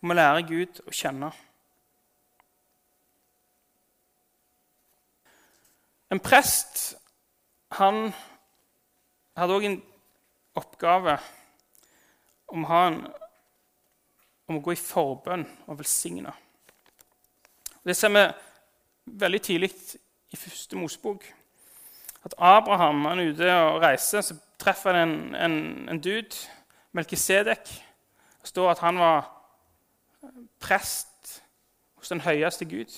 vi 0.00 0.14
lærer 0.14 0.44
Gud 0.46 0.80
å 0.86 0.92
kjenne. 0.92 1.30
En 6.12 6.20
prest 6.20 6.94
han 7.74 8.12
hadde 9.34 9.56
òg 9.56 9.64
en 9.66 9.80
oppgave 10.54 11.16
om, 12.54 12.64
han, 12.70 13.00
om 14.48 14.58
å 14.58 14.62
gå 14.62 14.74
i 14.74 14.80
forbønn 14.80 15.44
og 15.66 15.78
velsigne. 15.80 16.32
Det 17.84 17.96
ser 17.98 18.12
vi 18.14 18.24
veldig 19.20 19.40
tidlig 19.42 19.70
i 20.32 20.38
første 20.38 20.78
Mosebok. 20.78 21.26
At 22.24 22.36
Abraham 22.38 23.04
han 23.04 23.20
er 23.20 23.32
ute 23.32 23.56
og 23.66 23.82
reiser, 23.82 24.22
så 24.24 24.38
treffer 24.60 24.96
han 24.96 25.08
en, 25.08 25.34
en, 25.34 25.56
en 25.92 26.00
dude, 26.00 26.36
Melkisedek. 26.94 27.66
Det 28.40 28.48
står 28.48 28.70
at 28.70 28.84
han 28.84 29.00
var 29.02 29.26
prest 30.62 31.42
hos 31.98 32.08
den 32.08 32.22
høyeste 32.22 32.64
Gud. 32.70 32.94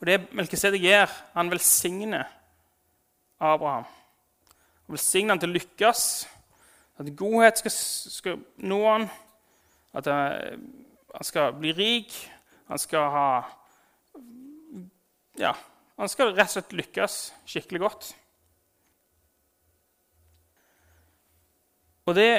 Og 0.00 0.06
Det 0.06 0.20
Melkisedek 0.36 0.84
gjør, 0.84 1.10
han 1.32 1.50
velsigner 1.50 2.28
Abraham. 3.40 3.88
Han 4.86 4.92
velsigner 4.98 5.32
han 5.32 5.40
til 5.40 5.50
å 5.50 5.56
lykkes 5.56 6.02
at 6.96 7.16
godhet 7.16 7.58
skal, 7.58 7.70
skal 7.70 8.38
nå 8.64 8.80
han, 8.88 9.08
at 9.96 10.06
han 10.06 11.24
skal 11.24 11.52
bli 11.56 11.72
rik, 11.76 12.14
han 12.68 12.78
skal 12.78 13.10
ha 13.12 13.28
Ja, 15.36 15.52
han 16.00 16.08
skal 16.08 16.32
rett 16.32 16.48
og 16.48 16.54
slett 16.54 16.72
lykkes 16.72 17.16
skikkelig 17.44 17.80
godt. 17.80 18.06
Og 22.06 22.14
det 22.16 22.30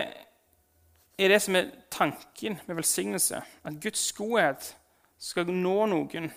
er 1.19 1.29
det 1.29 1.41
som 1.41 1.55
er 1.55 1.69
tanken 1.91 2.57
med 2.65 2.75
velsignelse. 2.75 3.41
At 3.63 3.77
Guds 3.83 4.13
godhet 4.17 4.71
skal 5.19 5.49
nå 5.51 5.85
noen 5.91 6.31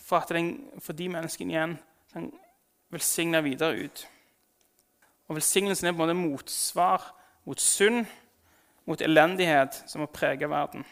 for 0.00 0.22
at 0.22 0.32
den, 0.32 0.70
for 0.80 0.96
de 0.96 1.08
menneskene 1.12 1.52
igjen 1.52 1.76
kan 2.12 2.30
velsigne 2.92 3.42
videre 3.44 3.84
ut. 3.84 4.06
Og 5.28 5.36
Velsignelsen 5.36 5.86
er 5.86 5.92
på 5.92 6.02
en 6.02 6.06
måte 6.06 6.16
motsvar 6.16 7.17
mot 7.48 7.60
synd, 7.60 8.04
mot 8.84 9.00
elendighet 9.00 9.84
som 9.88 10.02
har 10.04 10.10
preget 10.12 10.50
verden. 10.50 10.84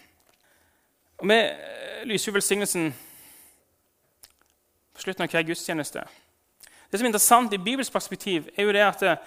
Og 1.18 1.28
Vi 1.28 1.34
eh, 1.34 2.04
lyser 2.08 2.30
jo 2.30 2.36
velsignelsen 2.36 2.94
på 4.94 5.04
slutten 5.04 5.26
av 5.26 5.28
hver 5.32 5.44
gudstjeneste. 5.44 6.04
Det 6.88 6.98
som 6.98 7.04
er 7.04 7.12
interessant 7.12 7.52
i 7.52 7.60
Bibels 7.60 7.90
perspektiv, 7.92 8.48
er 8.56 8.64
jo 8.64 8.72
det 8.72 8.84
at 8.86 9.02
eh, 9.02 9.20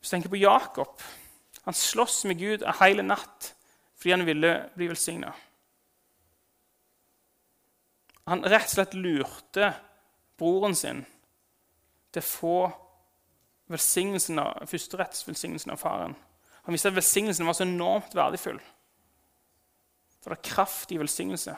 hvis 0.00 0.08
du 0.08 0.14
tenker 0.16 0.32
på 0.32 0.40
Jakob 0.40 1.02
Han 1.62 1.74
slåss 1.74 2.24
med 2.24 2.38
Gud 2.38 2.62
en 2.62 2.74
hel 2.80 3.04
natt 3.04 3.52
fordi 3.94 4.10
han 4.10 4.26
ville 4.26 4.48
bli 4.74 4.88
velsigna. 4.90 5.28
Han 8.26 8.42
rett 8.42 8.66
og 8.66 8.72
slett 8.72 8.96
lurte 8.98 9.68
broren 10.40 10.74
sin 10.74 11.04
til 12.10 12.18
å 12.18 12.26
få 12.26 12.56
velsignelsen 13.70 14.42
av, 14.42 14.66
førsterettsvelsignelsen 14.66 15.70
av 15.70 15.78
faren. 15.78 16.16
Han 16.62 16.76
visste 16.76 16.92
at 16.92 16.96
velsignelsen 16.96 17.46
var 17.46 17.56
så 17.58 17.66
enormt 17.66 18.14
verdifull. 18.14 18.60
For 20.22 20.30
det 20.30 20.38
er 20.38 20.50
kraft 20.52 20.92
i 20.94 21.00
velsignelse. 21.00 21.54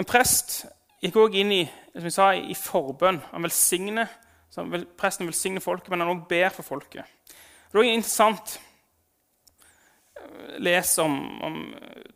En 0.00 0.08
prest 0.08 0.64
gikk 1.02 1.16
også 1.16 1.40
inn 1.40 1.54
i, 1.54 1.62
som 1.94 2.08
jeg 2.08 2.14
sa, 2.14 2.28
i 2.36 2.56
forbønn. 2.58 3.22
Han 3.32 3.48
velsigner, 3.48 4.10
Presten 4.52 5.24
velsigner 5.24 5.64
folket, 5.64 5.88
men 5.88 6.02
han 6.02 6.10
også 6.12 6.28
ber 6.28 6.50
for 6.52 6.66
folket. 6.66 7.08
Det 7.72 7.80
er 7.80 7.88
interessant 7.88 8.58
å 10.20 10.58
lese 10.60 11.00
om, 11.00 11.14
om 11.40 11.56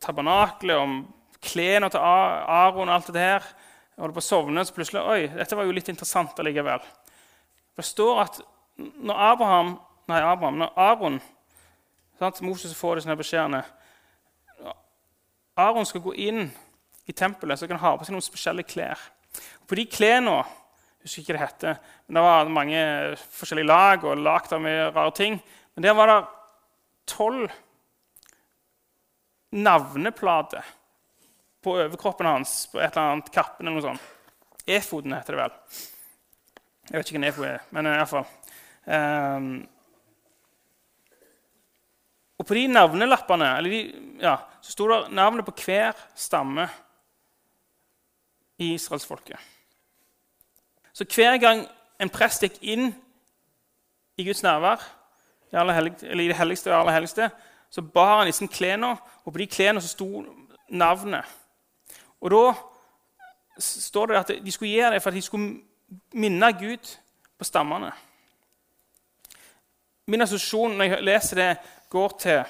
tabernaklet, 0.04 0.76
om 0.76 0.98
klærne 1.40 1.88
til 1.92 2.02
Aron 2.02 2.90
og 2.90 2.94
alt 2.98 3.08
det 3.14 3.24
her. 3.24 3.46
Jeg 3.94 4.04
holder 4.04 4.18
på 4.18 4.24
å 4.24 4.26
sovne, 4.26 4.64
så 4.68 4.76
plutselig 4.76 5.00
Oi, 5.00 5.22
dette 5.32 5.56
var 5.56 5.64
jo 5.64 5.72
litt 5.72 5.88
interessant 5.88 6.36
allikevel. 6.42 6.84
Det 7.76 7.84
står 7.88 8.20
at 8.26 8.42
når 8.76 9.24
Abraham, 9.32 9.72
nei, 10.08 10.20
Abraham, 10.20 10.60
når 10.60 10.72
Aron 10.76 11.18
Moses 12.44 12.74
får 12.76 13.00
disse 13.00 13.16
beskjedene 13.16 13.62
Aron 15.56 15.88
skal 15.88 16.04
gå 16.04 16.12
inn 16.20 16.46
i 17.06 17.14
tempelet 17.16 17.58
så 17.58 17.68
kan 17.68 17.78
han 17.78 17.92
ha 17.92 17.96
på 17.96 18.06
seg 18.06 18.16
noen 18.16 18.24
spesielle 18.24 18.64
klær. 18.66 19.00
Og 19.62 19.68
på 19.70 19.78
de 19.78 19.86
klærne 19.88 20.40
jeg 21.06 21.06
husker 21.06 21.22
ikke 21.22 21.32
hva 21.32 21.38
det 21.38 21.46
heter, 21.46 21.76
men 22.06 22.16
Det 22.16 22.22
var 22.24 22.48
mange 22.50 22.80
forskjellige 23.30 23.68
lag 23.68 24.04
og 24.04 24.18
lagd 24.18 24.52
av 24.52 24.62
mye 24.64 24.88
rare 24.90 25.12
ting. 25.14 25.36
Men 25.74 25.84
der 25.84 25.94
var 25.94 26.10
det 26.10 26.16
tolv 27.06 27.52
navneplater 29.54 30.66
på 31.62 31.76
overkroppen 31.76 32.26
hans 32.26 32.66
på 32.72 32.80
et 32.80 32.90
eller 32.90 33.12
annet 33.12 33.30
kappen 33.30 33.68
eller 33.68 33.78
noe 33.78 33.86
sånt. 33.86 34.02
Efoden 34.66 35.14
heter 35.14 35.36
det 35.36 35.44
vel. 35.44 35.54
Jeg 36.90 36.98
vet 36.98 37.06
ikke 37.06 37.18
hva 37.18 37.22
en 37.22 37.30
efod 37.30 37.48
er, 37.52 37.62
men 37.70 37.86
i 37.86 37.94
hvert 37.94 38.10
fall. 38.10 38.26
Um, 38.26 38.45
Og 42.36 42.46
på 42.46 42.54
de 42.54 42.66
navnelappene 42.70 43.48
de, 43.66 43.80
ja, 44.22 44.36
så 44.62 44.74
sto 44.74 44.88
det 44.90 45.00
navnet 45.16 45.46
på 45.46 45.54
hver 45.64 45.96
stamme 46.14 46.68
i 48.58 48.74
israelsfolket. 48.74 49.38
Så 50.92 51.04
hver 51.04 51.36
gang 51.42 51.66
en 52.00 52.12
prest 52.12 52.44
gikk 52.44 52.60
inn 52.62 52.88
i 54.16 54.24
Guds 54.24 54.42
nærvær, 54.44 54.80
i, 55.52 55.56
i 55.56 56.28
det 56.28 56.36
helligste 56.36 56.72
og 56.72 56.80
aller 56.80 56.96
helligste, 56.96 57.30
så 57.70 57.82
bar 57.82 58.18
han 58.18 58.30
disse 58.30 58.46
klærne, 58.46 58.96
og 59.24 59.32
på 59.32 59.38
de 59.38 59.46
klærne 59.46 59.80
sto 59.80 60.24
navnet. 60.68 61.24
Og 62.20 62.30
da 62.30 62.42
står 63.58 64.06
det 64.06 64.16
at 64.16 64.32
de 64.44 64.52
skulle 64.52 64.72
gjøre 64.72 64.94
det 64.94 65.02
for 65.02 65.10
at 65.10 65.16
de 65.16 65.22
skulle 65.22 65.60
minne 66.12 66.52
Gud 66.52 66.96
på 67.38 67.44
stammene. 67.44 67.92
Min 70.06 70.22
assosiasjon 70.22 70.76
når 70.78 70.90
jeg 70.90 71.06
leser 71.06 71.40
det, 71.40 71.50
går 71.90 72.16
til 72.22 72.42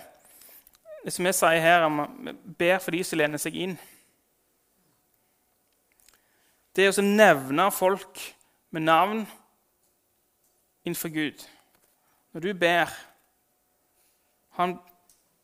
det 1.07 1.13
som 1.15 1.29
jeg 1.29 1.37
sier 1.39 1.63
her, 1.63 1.85
om 1.87 2.01
ber 2.59 2.81
for 2.83 2.93
de 2.93 3.03
som 3.07 3.21
lener 3.21 3.41
seg 3.41 3.57
inn. 3.63 3.77
Det 6.77 6.89
å 6.91 7.05
nevne 7.05 7.69
folk 7.73 8.21
med 8.75 8.85
navn 8.85 9.23
innenfor 10.85 11.13
Gud. 11.15 11.45
Når 12.35 12.45
du 12.45 12.51
ber, 12.55 12.91
Han 14.57 14.71
en 14.71 14.79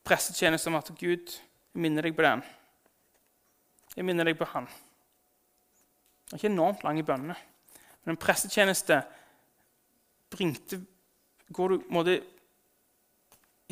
pressetjeneste 0.04 0.70
om 0.70 0.78
at 0.78 0.88
Gud 0.96 1.34
minner 1.76 2.06
deg 2.06 2.14
på 2.16 2.24
den. 2.24 2.42
Jeg 3.92 4.06
minner 4.08 4.24
deg 4.24 4.38
på 4.40 4.48
han. 4.54 4.64
Det 6.24 6.32
er 6.32 6.40
ikke 6.40 6.48
enormt 6.48 6.84
lange 6.86 7.04
bønner. 7.04 7.42
Men 8.02 8.14
en 8.14 8.20
prestetjeneste 8.20 9.02
bringte 10.32 10.80
går 11.52 11.74
du, 11.74 11.84
måte, 11.92 12.20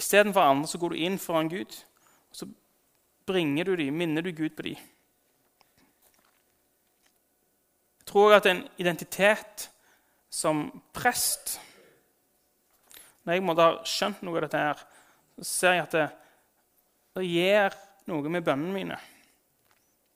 Istedenfor 0.01 0.41
andre 0.41 0.69
så 0.69 0.79
går 0.81 0.95
du 0.95 1.03
inn 1.05 1.19
foran 1.21 1.51
Gud, 1.51 1.75
og 2.31 2.37
så 2.37 2.47
bringer 3.29 3.69
du 3.69 3.75
dem, 3.77 3.99
minner 4.01 4.25
du 4.25 4.33
Gud 4.33 4.55
på 4.57 4.65
dem. 4.65 4.79
Jeg 8.01 8.07
tror 8.09 8.35
at 8.39 8.49
en 8.49 8.65
identitet 8.81 9.69
som 10.31 10.65
prest 10.95 11.61
Når 13.23 13.37
jeg 13.37 13.43
måtte 13.45 13.65
ha 13.67 13.73
skjønt 13.87 14.23
noe 14.25 14.39
av 14.39 14.47
dette, 14.47 14.59
her, 14.59 14.79
så 15.37 15.45
ser 15.45 15.75
jeg 15.77 15.83
at 15.85 15.95
det, 15.95 16.07
det 17.19 17.27
gjør 17.29 17.75
noe 18.09 18.33
med 18.33 18.47
bønnene 18.47 18.73
mine. 18.73 18.97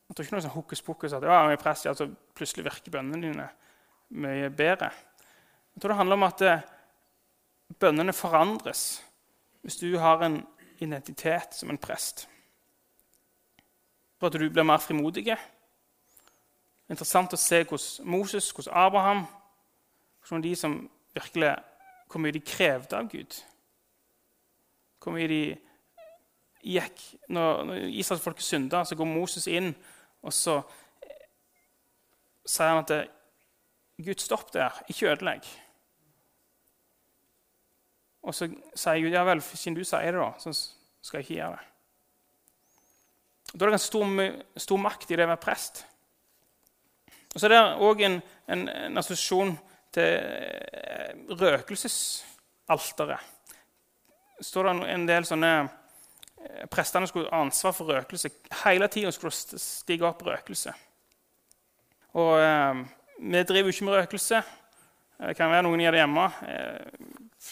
Jeg 0.08 0.16
tror 0.16 0.24
ikke 0.24 0.34
noe 0.34 0.44
sånn 0.46 0.54
hokus 0.54 0.82
pokus 0.86 1.14
at 1.14 1.26
ja, 1.28 1.36
jeg 1.44 1.58
er 1.58 1.60
prest, 1.60 1.84
ja, 1.84 1.92
så 1.94 2.08
plutselig 2.08 2.64
virker 2.64 2.94
bønnene 2.94 3.20
dine 3.28 3.46
mye 4.24 4.48
bedre. 4.56 4.88
Jeg 5.74 5.82
tror 5.82 5.92
det 5.92 5.98
handler 6.00 6.18
om 6.18 6.26
at 6.26 6.40
det, 6.40 6.56
bønnene 7.80 8.12
forandres 8.12 9.02
hvis 9.62 9.76
du 9.80 9.98
har 9.98 10.20
en 10.22 10.42
identitet 10.78 11.54
som 11.54 11.70
en 11.70 11.78
prest. 11.78 12.28
For 14.18 14.26
at 14.26 14.32
du 14.32 14.50
blir 14.50 14.66
mer 14.66 14.82
frimodig. 14.82 15.36
Interessant 16.90 17.32
å 17.32 17.40
se 17.40 17.62
hvordan 17.64 18.10
Moses, 18.10 18.50
hvordan 18.52 18.76
Abraham 18.76 19.24
hvordan 20.28 20.42
de 20.42 20.56
som 20.56 20.90
virkelig, 21.14 21.56
Hvor 22.08 22.20
mye 22.20 22.32
de 22.32 22.40
krevde 22.40 22.96
av 22.96 23.08
Gud. 23.10 23.44
Hvor 25.02 25.12
mye 25.12 25.28
de 25.28 25.56
gikk 26.62 27.00
Når, 27.28 27.64
når 27.64 27.74
israelsfolket 27.74 28.44
synda, 28.44 28.84
så 28.84 28.94
går 28.94 29.04
Moses 29.04 29.46
inn, 29.46 29.74
og 30.22 30.32
så 30.32 30.62
sier 32.46 32.68
han 32.68 32.84
at 32.84 33.08
Gud, 34.04 34.20
stopp 34.20 34.52
der. 34.52 34.82
Ikke 34.88 35.10
ødelegg. 35.10 35.63
Og 38.24 38.34
så 38.34 38.48
sier 38.48 39.02
Gud 39.04 39.12
ja 39.12 39.24
vel, 39.26 39.42
siden 39.44 39.76
du 39.76 39.84
sier 39.84 40.14
det, 40.14 40.20
da, 40.20 40.30
så 40.40 40.52
skal 41.04 41.20
jeg 41.20 41.26
ikke 41.26 41.40
gjøre 41.40 41.58
det. 41.58 41.70
Da 43.54 43.60
er 43.60 43.68
det 43.68 43.74
ganske 43.76 43.90
stor, 43.90 44.06
stor 44.64 44.80
makt 44.82 45.12
i 45.12 45.18
det 45.18 45.26
å 45.26 45.30
være 45.30 45.42
prest. 45.44 45.84
Og 47.34 47.40
så 47.40 47.46
er 47.46 47.54
det 47.54 47.60
òg 47.86 48.02
en, 48.06 48.16
en, 48.50 48.64
en, 48.70 48.98
assosiasjon 48.98 49.52
til 49.94 50.08
eh, 50.08 51.12
røkelsesalteret. 51.38 53.30
Det 54.38 54.46
står 54.48 54.68
det 54.68 54.74
en 54.94 55.06
del 55.06 55.26
sånne 55.28 55.52
eh, 55.60 56.64
Prestene 56.70 57.06
skulle 57.10 57.30
ha 57.30 57.44
ansvar 57.44 57.74
for 57.76 57.90
røkelse. 57.90 58.32
Hele 58.64 58.88
tida 58.90 59.12
skulle 59.14 59.34
det 59.52 59.62
stige 59.62 60.06
opp 60.08 60.22
røkelse. 60.26 60.74
Og 62.18 62.34
eh, 62.40 62.84
vi 63.20 63.42
driver 63.42 63.70
jo 63.70 63.76
ikke 63.76 63.88
med 63.90 63.98
røkelse. 64.00 64.42
Det 65.18 65.36
kan 65.38 65.52
være 65.52 65.64
noen 65.66 65.82
gjør 65.84 65.94
det 65.94 66.02
hjemme. 66.02 66.24
Eh, 66.48 67.06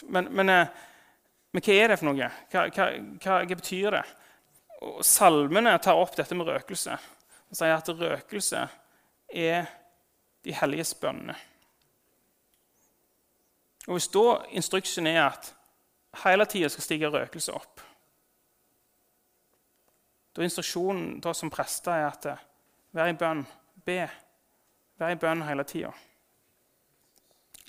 men, 0.09 0.29
men, 0.35 0.51
eh, 0.51 0.83
men, 1.53 1.63
hva 1.63 1.77
er 1.79 1.93
det 1.93 1.99
for 2.01 2.11
noe? 2.11 2.31
Hva, 2.51 2.67
hva, 2.75 2.89
hva, 3.23 3.39
betyr 3.55 3.97
det? 3.99 4.03
Og 4.83 5.03
salmene 5.07 5.77
tar 5.83 6.01
opp 6.01 6.17
dette 6.19 6.35
med 6.35 6.49
røkelse 6.49 6.97
og 7.53 7.59
sier 7.59 7.77
at 7.77 7.91
røkelse 7.93 8.63
er 9.33 9.67
de 10.43 10.55
helliges 10.57 10.95
bønner. 10.99 11.39
Og 13.87 13.99
Hvis 13.99 14.09
da 14.15 14.27
instruksen 14.57 15.07
er 15.07 15.23
at 15.27 15.53
hele 16.25 16.47
tida 16.47 16.71
skal 16.71 16.87
stige 16.87 17.11
røkelse 17.11 17.55
opp 17.57 17.81
Da 20.33 20.43
instruksjonen 20.43 21.21
da 21.21 21.33
som 21.37 21.51
prester 21.53 21.93
er 21.93 22.07
at 22.09 22.27
eh, 22.31 22.45
vær 22.97 23.11
i 23.11 23.17
bønn, 23.21 23.43
be. 23.85 24.07
Vær 24.97 25.13
i 25.13 25.19
bønn 25.21 25.45
hele 25.45 25.65
tida. 25.69 25.91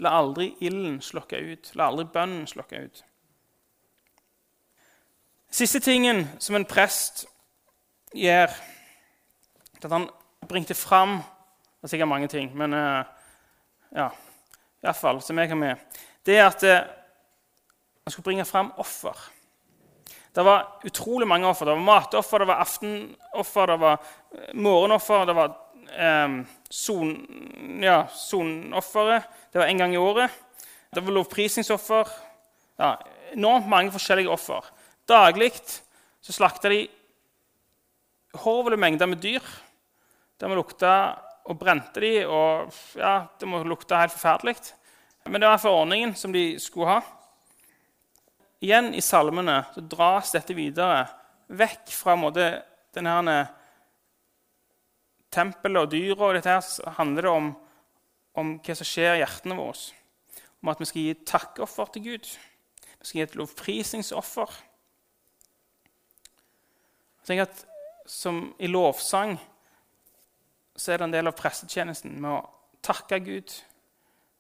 La 0.02 0.16
aldri 0.18 0.54
ilden 0.60 1.02
slokke 1.02 1.38
ut. 1.38 1.72
La 1.78 1.90
aldri 1.92 2.08
bønnen 2.14 2.48
slokke 2.50 2.80
ut. 2.88 3.04
Siste 5.54 5.80
tingen 5.84 6.26
som 6.42 6.58
en 6.58 6.66
prest 6.66 7.28
gjør, 8.18 8.50
at 9.84 9.92
han 9.92 10.08
bringte 10.50 10.74
fram 10.74 11.20
Det 11.20 11.90
er 11.90 11.92
sikkert 11.92 12.08
mange 12.08 12.28
ting, 12.32 12.54
men 12.56 12.74
uh, 12.74 13.04
ja, 13.92 14.06
iallfall 14.86 15.18
som 15.22 15.40
jeg 15.40 15.50
har 15.52 15.58
med 15.60 16.00
Det 16.24 16.38
er 16.38 16.46
at 16.46 16.64
uh, 16.64 16.78
han 18.06 18.12
skulle 18.12 18.24
bringe 18.24 18.46
fram 18.46 18.72
offer. 18.80 19.20
Det 20.36 20.46
var 20.46 20.80
utrolig 20.86 21.28
mange 21.28 21.48
offer. 21.48 21.66
Det 21.66 21.76
var 21.76 21.84
matoffer, 21.84 22.38
det 22.40 22.48
var 22.48 22.62
aftenoffer, 22.64 23.66
det 23.66 23.80
var 23.80 23.98
eh, 24.34 24.56
morgenoffer, 24.56 25.26
det 25.26 25.36
var 25.36 25.52
um, 25.98 26.38
son, 26.70 27.14
ja, 27.84 28.04
sonofferet. 28.14 29.30
Det 29.52 29.62
var 29.62 29.70
en 29.70 29.78
gang 29.78 29.94
i 29.94 30.02
året. 30.02 30.32
Det 30.94 31.02
var 31.04 31.18
lovprisningsoffer. 31.18 32.10
Ja, 32.82 32.96
enormt 33.34 33.70
mange 33.70 33.94
forskjellige 33.94 34.32
offer. 34.34 34.66
Daglig 35.10 35.52
slakta 36.24 36.72
de 36.72 36.86
horvele 38.44 38.78
mengder 38.80 39.10
med 39.10 39.22
dyr. 39.22 39.44
Der 40.40 40.50
vi 40.50 40.58
lukta 40.58 40.94
og 41.44 41.60
brente 41.60 42.00
de, 42.00 42.24
og 42.26 42.72
ja, 42.96 43.26
det 43.40 43.48
må 43.50 43.60
lukte 43.68 44.00
helt 44.00 44.16
forferdelig. 44.16 44.56
Men 45.28 45.42
det 45.42 45.50
var 45.50 45.60
for 45.60 45.84
ordningen 45.84 46.16
som 46.16 46.34
de 46.34 46.60
skulle 46.60 46.88
ha. 46.88 47.02
Igjen 48.64 48.94
i 48.96 49.02
salmene 49.04 49.60
så 49.74 49.84
dras 49.92 50.32
dette 50.32 50.56
videre 50.56 51.04
vekk 51.52 51.92
fra 51.92 52.16
måte, 52.20 52.48
denne 52.96 53.36
tempelet 55.34 55.82
og 55.82 55.92
dyra. 55.92 56.30
Og 56.30 56.38
dette 56.38 56.54
her 56.54 56.98
handler 57.00 57.28
det 57.28 57.34
om 57.34 57.54
om 58.40 58.56
hva 58.64 58.76
som 58.78 58.88
skjer 58.88 59.18
i 59.18 59.22
hjertene 59.22 59.58
våre. 59.58 59.94
Om 60.64 60.72
at 60.72 60.82
vi 60.82 60.88
skal 60.90 61.04
gi 61.04 61.14
et 61.14 61.26
takkeoffer 61.28 61.92
til 61.94 62.06
Gud. 62.08 62.30
Vi 62.84 63.10
skal 63.10 63.20
gi 63.20 63.26
et 63.26 63.36
lovprisningsoffer. 63.38 64.56
Jeg 67.24 67.30
tenker 67.30 67.48
at 67.50 67.64
som 68.10 68.46
I 68.60 68.68
lovsang 68.68 69.38
så 70.76 70.92
er 70.92 71.00
det 71.00 71.08
en 71.08 71.14
del 71.14 71.30
av 71.30 71.38
prestetjenesten 71.38 72.16
med 72.18 72.32
å 72.34 72.42
takke 72.84 73.22
Gud, 73.24 73.54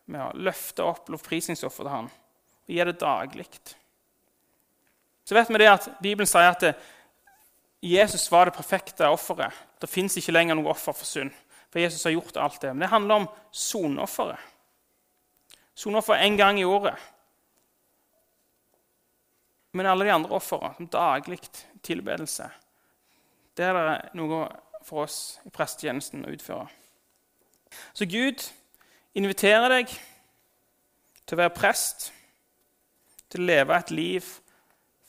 med 0.10 0.19
å 0.19 0.41
løfte 0.49 0.84
opp 0.84 1.12
lovprisningsoffer 1.13 1.86
til 1.86 1.93
Han 1.93 2.10
og 2.63 2.72
gi 2.72 2.84
det 2.88 2.95
daglig. 2.99 3.45
Så 5.28 5.36
vet 5.36 5.49
vi 5.51 5.59
det 5.61 5.70
at 5.70 5.88
Bibelen 6.03 6.28
sier 6.28 6.49
at 6.49 6.63
det, 6.63 6.74
Jesus 7.84 8.31
var 8.31 8.47
det 8.47 8.55
perfekte 8.55 9.09
offeret. 9.11 9.51
Det 9.79 9.89
fins 9.91 10.15
ikke 10.17 10.31
lenger 10.31 10.55
noe 10.55 10.71
offer 10.71 10.95
for 10.95 11.07
synd. 11.07 11.34
For 11.73 11.81
Jesus 11.81 12.05
har 12.07 12.13
gjort 12.15 12.38
alt 12.39 12.61
det. 12.61 12.71
Men 12.71 12.86
det 12.86 12.93
handler 12.93 13.15
om 13.15 13.27
soneofferet. 13.51 14.39
Sonoffer 15.75 16.21
én 16.21 16.38
gang 16.38 16.59
i 16.61 16.63
året. 16.63 16.95
Men 19.73 19.89
alle 19.89 20.05
de 20.05 20.13
andre 20.13 20.36
ofrene, 20.38 20.75
som 20.77 20.88
daglig 20.88 21.39
tilbedelse, 21.84 22.45
det 23.57 23.65
er 23.65 23.73
det 23.73 24.13
noe 24.15 24.45
for 24.86 25.03
oss 25.07 25.39
i 25.43 25.51
prestetjenesten 25.53 26.23
å 26.27 26.34
utføre. 26.34 26.67
Så 27.97 28.05
Gud 28.05 28.45
inviterer 29.17 29.73
deg 29.73 29.89
til 31.25 31.36
å 31.36 31.41
være 31.41 31.55
prest, 31.57 32.11
til 33.34 33.43
å 33.43 33.49
leve 33.49 33.75
et 33.75 33.91
liv 33.91 34.29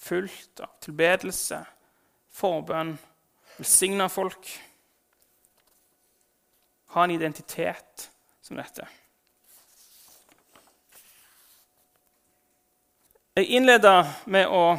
fullt 0.04 0.64
av 0.64 0.72
tilbedelse, 0.84 1.60
forbønn, 2.35 2.97
velsigne 3.59 4.09
folk 4.11 4.51
ha 6.95 7.05
en 7.05 7.11
identitet 7.11 8.11
som 8.43 8.59
dette. 8.59 8.87
Jeg 13.35 13.51
innleda 13.51 13.97
med 14.30 14.47
å 14.47 14.76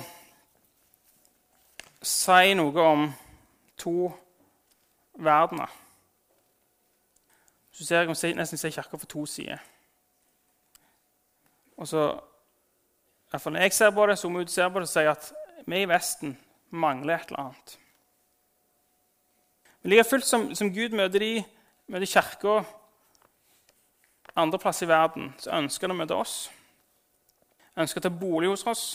si 2.05 2.53
noe 2.55 2.85
om 2.87 3.09
to 3.75 4.11
verdener. 5.19 5.71
Så 7.75 7.83
ser 7.83 8.05
jeg, 8.05 8.35
nesten 8.37 8.57
ser 8.57 8.71
kirka 8.71 8.95
fra 8.95 9.11
to 9.11 9.25
sider. 9.27 9.59
Og 11.75 11.87
så, 11.87 12.05
i 12.15 13.29
hvert 13.29 13.41
fall 13.41 13.53
Når 13.53 13.61
jeg 13.67 13.73
ser 13.73 13.91
på 13.91 14.05
det, 14.07 14.17
som 14.19 14.35
ut 14.35 14.51
ser 14.51 14.69
på 14.71 14.79
det, 14.79 14.87
sier 14.89 15.09
jeg 15.09 15.17
at 15.17 15.33
vi 15.65 15.81
i 15.81 15.89
Vesten 15.89 16.37
mangler 16.69 17.19
et 17.19 17.31
eller 17.31 17.43
annet. 17.45 17.77
Men 19.81 19.91
like 19.91 20.07
fullt 20.09 20.25
som, 20.25 20.47
som 20.55 20.73
Gud 20.73 20.95
møter 20.97 21.21
de, 21.21 21.33
møter 21.87 22.09
kirka 22.09 22.63
andre 24.35 24.59
plasser 24.59 24.87
i 24.87 24.89
verden, 24.89 25.33
så 25.39 25.53
ønsker 25.55 25.87
han 25.87 25.95
å 25.95 25.99
møte 25.99 26.17
oss. 26.17 26.35
Ønsker 27.77 28.01
å 28.01 28.05
ta 28.07 28.11
bolig 28.11 28.49
hos 28.51 28.65
oss. 28.67 28.85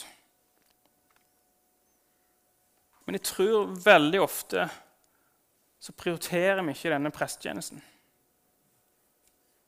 Men 3.05 3.17
jeg 3.17 3.25
tror 3.31 3.71
veldig 3.85 4.21
ofte 4.21 4.67
så 5.81 5.95
prioriterer 5.97 6.61
vi 6.61 6.75
ikke 6.75 6.91
denne 6.93 7.09
prestetjenesten. 7.13 7.81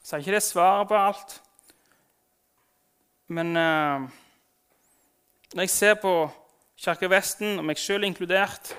Jeg 0.03 0.09
sier 0.09 0.21
ikke 0.21 0.35
det 0.35 0.43
svaret 0.45 0.89
på 0.91 0.99
alt. 0.99 1.33
Men 3.33 3.55
uh, 3.57 4.05
når 5.55 5.65
jeg 5.65 5.73
ser 5.73 5.95
på 6.03 6.13
Kirka 6.83 7.07
Vesten, 7.07 7.61
og 7.61 7.63
meg 7.63 7.79
sjøl 7.79 8.03
inkludert, 8.03 8.73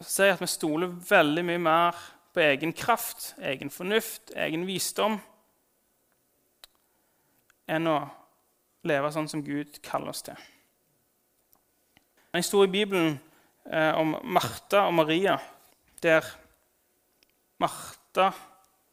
så 0.00 0.06
ser 0.08 0.30
jeg 0.30 0.38
at 0.38 0.42
vi 0.42 0.48
stoler 0.50 0.90
veldig 1.06 1.44
mye 1.46 1.60
mer 1.62 2.00
på 2.34 2.42
egen 2.42 2.72
kraft, 2.74 3.34
egen 3.38 3.70
fornuft, 3.70 4.32
egen 4.34 4.64
visdom 4.66 5.20
enn 7.70 7.86
å 7.86 7.98
leve 8.90 9.12
sånn 9.14 9.28
som 9.30 9.44
Gud 9.46 9.78
kaller 9.86 10.10
oss 10.10 10.24
til. 10.26 10.38
En 12.34 12.42
historie 12.42 12.66
i 12.66 12.74
Bibelen 12.74 13.20
eh, 13.70 13.94
om 13.94 14.16
Martha 14.34 14.88
og 14.88 14.96
Maria, 14.98 15.36
der 16.02 16.26
Martha 17.62 18.32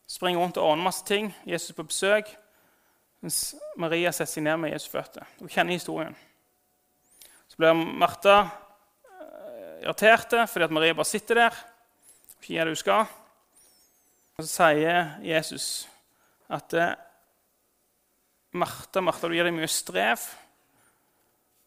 springer 0.06 0.44
rundt 0.44 0.62
og 0.62 0.70
ordner 0.70 0.92
masse 0.92 1.06
ting. 1.08 1.32
Jesus 1.50 1.74
på 1.74 1.88
besøk, 1.88 2.30
mens 3.26 3.56
Maria 3.80 4.14
setter 4.14 4.36
seg 4.36 4.46
ned 4.46 4.62
med 4.62 4.76
Jesus' 4.76 4.92
føtter. 4.92 5.26
Hun 5.40 5.50
kjenner 5.50 5.80
historien. 5.80 6.18
Blir 7.58 7.74
Martha 7.74 8.38
eh, 8.44 9.84
irritert 9.84 10.36
fordi 10.50 10.68
at 10.68 10.74
Maria 10.76 10.94
bare 10.94 11.10
sitter 11.10 11.42
der 11.42 11.58
og 12.38 12.44
ikke 12.44 12.54
gjør 12.54 12.70
det 12.70 12.76
hun 12.76 12.82
skal. 12.84 13.06
Og 14.38 14.46
så 14.46 14.50
sier 14.52 15.16
Jesus 15.26 15.88
at 16.54 16.74
eh, 16.78 16.94
Martha, 18.58 19.02
Martha, 19.02 19.28
du 19.28 19.34
gir 19.36 19.48
deg 19.48 19.56
mye 19.56 19.70
strev, 19.70 20.22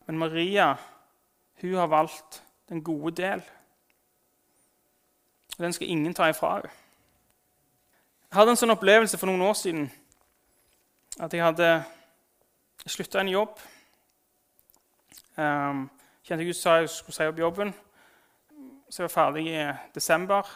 men 0.06 0.18
Maria 0.18 0.72
hun 1.60 1.74
har 1.76 1.90
valgt 1.90 2.40
den 2.70 2.82
gode 2.82 3.12
del. 3.18 3.42
Den 5.58 5.74
skal 5.76 5.90
ingen 5.90 6.14
ta 6.14 6.30
ifra 6.30 6.54
henne. 6.56 6.70
Jeg 8.30 8.38
hadde 8.38 8.52
en 8.54 8.60
sånn 8.60 8.72
opplevelse 8.72 9.18
for 9.18 9.26
noen 9.26 9.42
år 9.42 9.56
siden 9.58 9.88
at 11.18 11.32
jeg 11.34 11.42
hadde 11.42 11.70
slutta 12.86 13.20
en 13.20 13.32
jobb. 13.32 13.58
Um, 15.40 15.86
kjente 16.26 16.44
Gud 16.44 16.56
sa 16.58 16.74
jeg 16.80 16.90
skulle 16.92 17.16
si 17.16 17.24
opp 17.24 17.38
jobben, 17.40 17.70
så 18.90 19.00
jeg 19.00 19.08
var 19.08 19.14
ferdig 19.14 19.46
i 19.48 19.62
desember. 19.94 20.48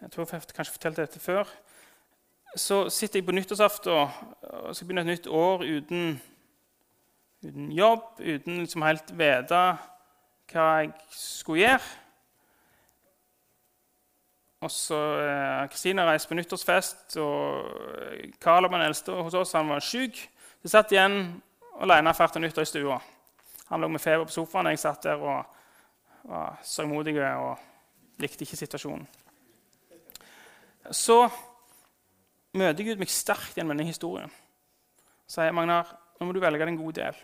Jeg 0.00 0.10
tror 0.10 0.26
jeg 0.26 0.42
kanskje 0.56 0.74
fortalte 0.74 1.04
dette 1.04 1.20
før. 1.22 1.46
Så 2.58 2.88
sitter 2.90 3.20
jeg 3.20 3.26
på 3.26 3.36
nyttårsaften 3.36 3.92
og 3.92 4.74
skal 4.74 4.88
begynne 4.88 5.04
et 5.04 5.12
nytt 5.12 5.28
år 5.30 5.62
uten, 5.62 6.18
uten 7.46 7.70
jobb, 7.72 8.02
uten 8.18 8.58
liksom 8.64 8.82
helt 8.88 9.14
vite 9.14 9.62
hva 10.50 10.66
jeg 10.82 10.92
skulle 11.14 11.62
gjøre. 11.62 11.94
Og 14.62 14.70
så 14.70 15.00
eh, 15.22 15.62
Kristina 15.70 16.04
reiste 16.06 16.30
på 16.30 16.38
nyttårsfest, 16.38 17.16
og 17.22 18.36
Carl, 18.42 18.66
den 18.70 18.84
eldste 18.84 19.14
hos 19.14 19.34
oss, 19.34 19.56
han 19.58 19.70
var 19.70 19.82
syk. 19.82 20.20
Så 20.62 20.74
satt 20.74 20.92
igjen 20.94 21.42
alene 21.82 22.10
og 22.10 22.18
feirte 22.18 22.42
nyttår 22.42 22.66
i 22.66 22.70
stua. 22.70 23.00
Han 23.72 23.82
lå 23.82 23.88
med 23.88 24.04
feber 24.04 24.28
på 24.28 24.36
sofaen, 24.36 24.68
og 24.68 24.76
jeg 24.76 24.84
satt 24.84 25.08
der 25.08 25.24
og 25.24 25.58
var 26.28 26.60
sørgmodig 26.62 27.16
og 27.18 28.20
likte 28.22 28.44
ikke 28.46 28.60
situasjonen 28.60 29.08
så 30.90 31.26
møter 32.58 32.86
Gud 32.86 33.00
meg 33.00 33.12
sterkt 33.12 33.56
gjennom 33.56 33.76
denne 33.76 33.88
historien. 33.88 34.32
Så 35.26 35.40
sier 35.40 35.54
Magnar, 35.54 35.94
nå 36.18 36.26
må 36.26 36.34
du 36.34 36.42
velge 36.42 36.66
den 36.66 36.78
gode 36.80 36.98
del. 37.00 37.20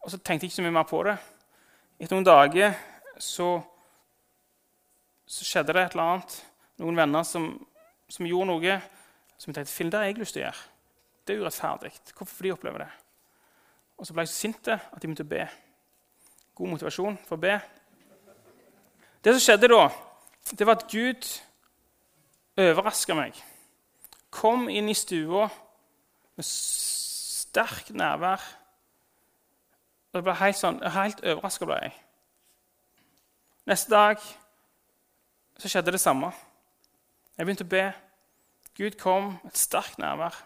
Og 0.00 0.12
så 0.12 0.16
tenkte 0.16 0.46
jeg 0.46 0.52
ikke 0.52 0.60
så 0.60 0.64
mye 0.64 0.78
mer 0.78 0.88
på 0.88 1.02
det. 1.04 1.16
Etter 2.00 2.16
noen 2.16 2.28
dager 2.28 2.78
så, 3.20 3.50
så 5.28 5.46
skjedde 5.46 5.76
det 5.76 5.84
et 5.84 5.96
eller 5.96 6.14
annet. 6.14 6.38
Noen 6.80 7.02
venner 7.02 7.26
som, 7.28 7.50
som 8.08 8.28
gjorde 8.28 8.48
noe 8.48 8.78
som 9.36 9.50
jeg 9.50 9.58
tenkte 9.58 9.74
Finn, 9.74 9.92
det 9.92 10.00
har 10.00 10.08
jeg 10.08 10.20
lyst 10.20 10.36
til 10.36 10.44
å 10.44 10.46
gjøre. 10.46 10.66
Det 11.24 11.34
er 11.34 11.44
urettferdig. 11.44 11.92
Hvorfor 12.14 12.32
får 12.32 12.46
de 12.46 12.54
oppleve 12.54 12.82
det? 12.84 12.90
Og 14.00 14.06
så 14.06 14.14
ble 14.16 14.24
jeg 14.24 14.32
så 14.32 14.38
sint 14.40 14.68
at 14.72 14.96
de 14.96 15.04
begynte 15.04 15.26
å 15.26 15.28
be. 15.28 15.42
God 16.56 16.72
motivasjon 16.72 17.18
for 17.28 17.36
å 17.36 17.42
be. 17.42 17.58
Det 19.20 19.34
som 19.34 19.42
skjedde 19.44 19.68
da, 19.68 19.82
det 20.56 20.64
var 20.64 20.78
at 20.78 20.86
Gud 20.88 21.28
overraska 22.56 23.16
meg. 23.18 23.36
Kom 24.32 24.70
inn 24.72 24.88
i 24.88 24.96
stua 24.96 25.50
med 26.32 26.48
sterkt 26.48 27.92
nærvær. 27.92 28.40
Og 30.10 30.18
jeg 30.18 30.26
ble 30.26 30.36
helt, 30.40 30.58
sånn, 30.58 30.80
helt 30.96 31.20
overraska. 31.20 31.68
ble 31.68 31.80
jeg. 31.84 31.96
Neste 33.68 33.92
dag 33.92 34.22
så 35.60 35.68
skjedde 35.68 35.92
det 35.92 36.00
samme. 36.00 36.32
Jeg 37.36 37.44
begynte 37.44 37.68
å 37.68 37.74
be. 37.76 37.84
Gud 38.80 38.96
kom 38.96 39.34
et 39.44 39.60
sterkt 39.60 40.00
nærvær. 40.00 40.40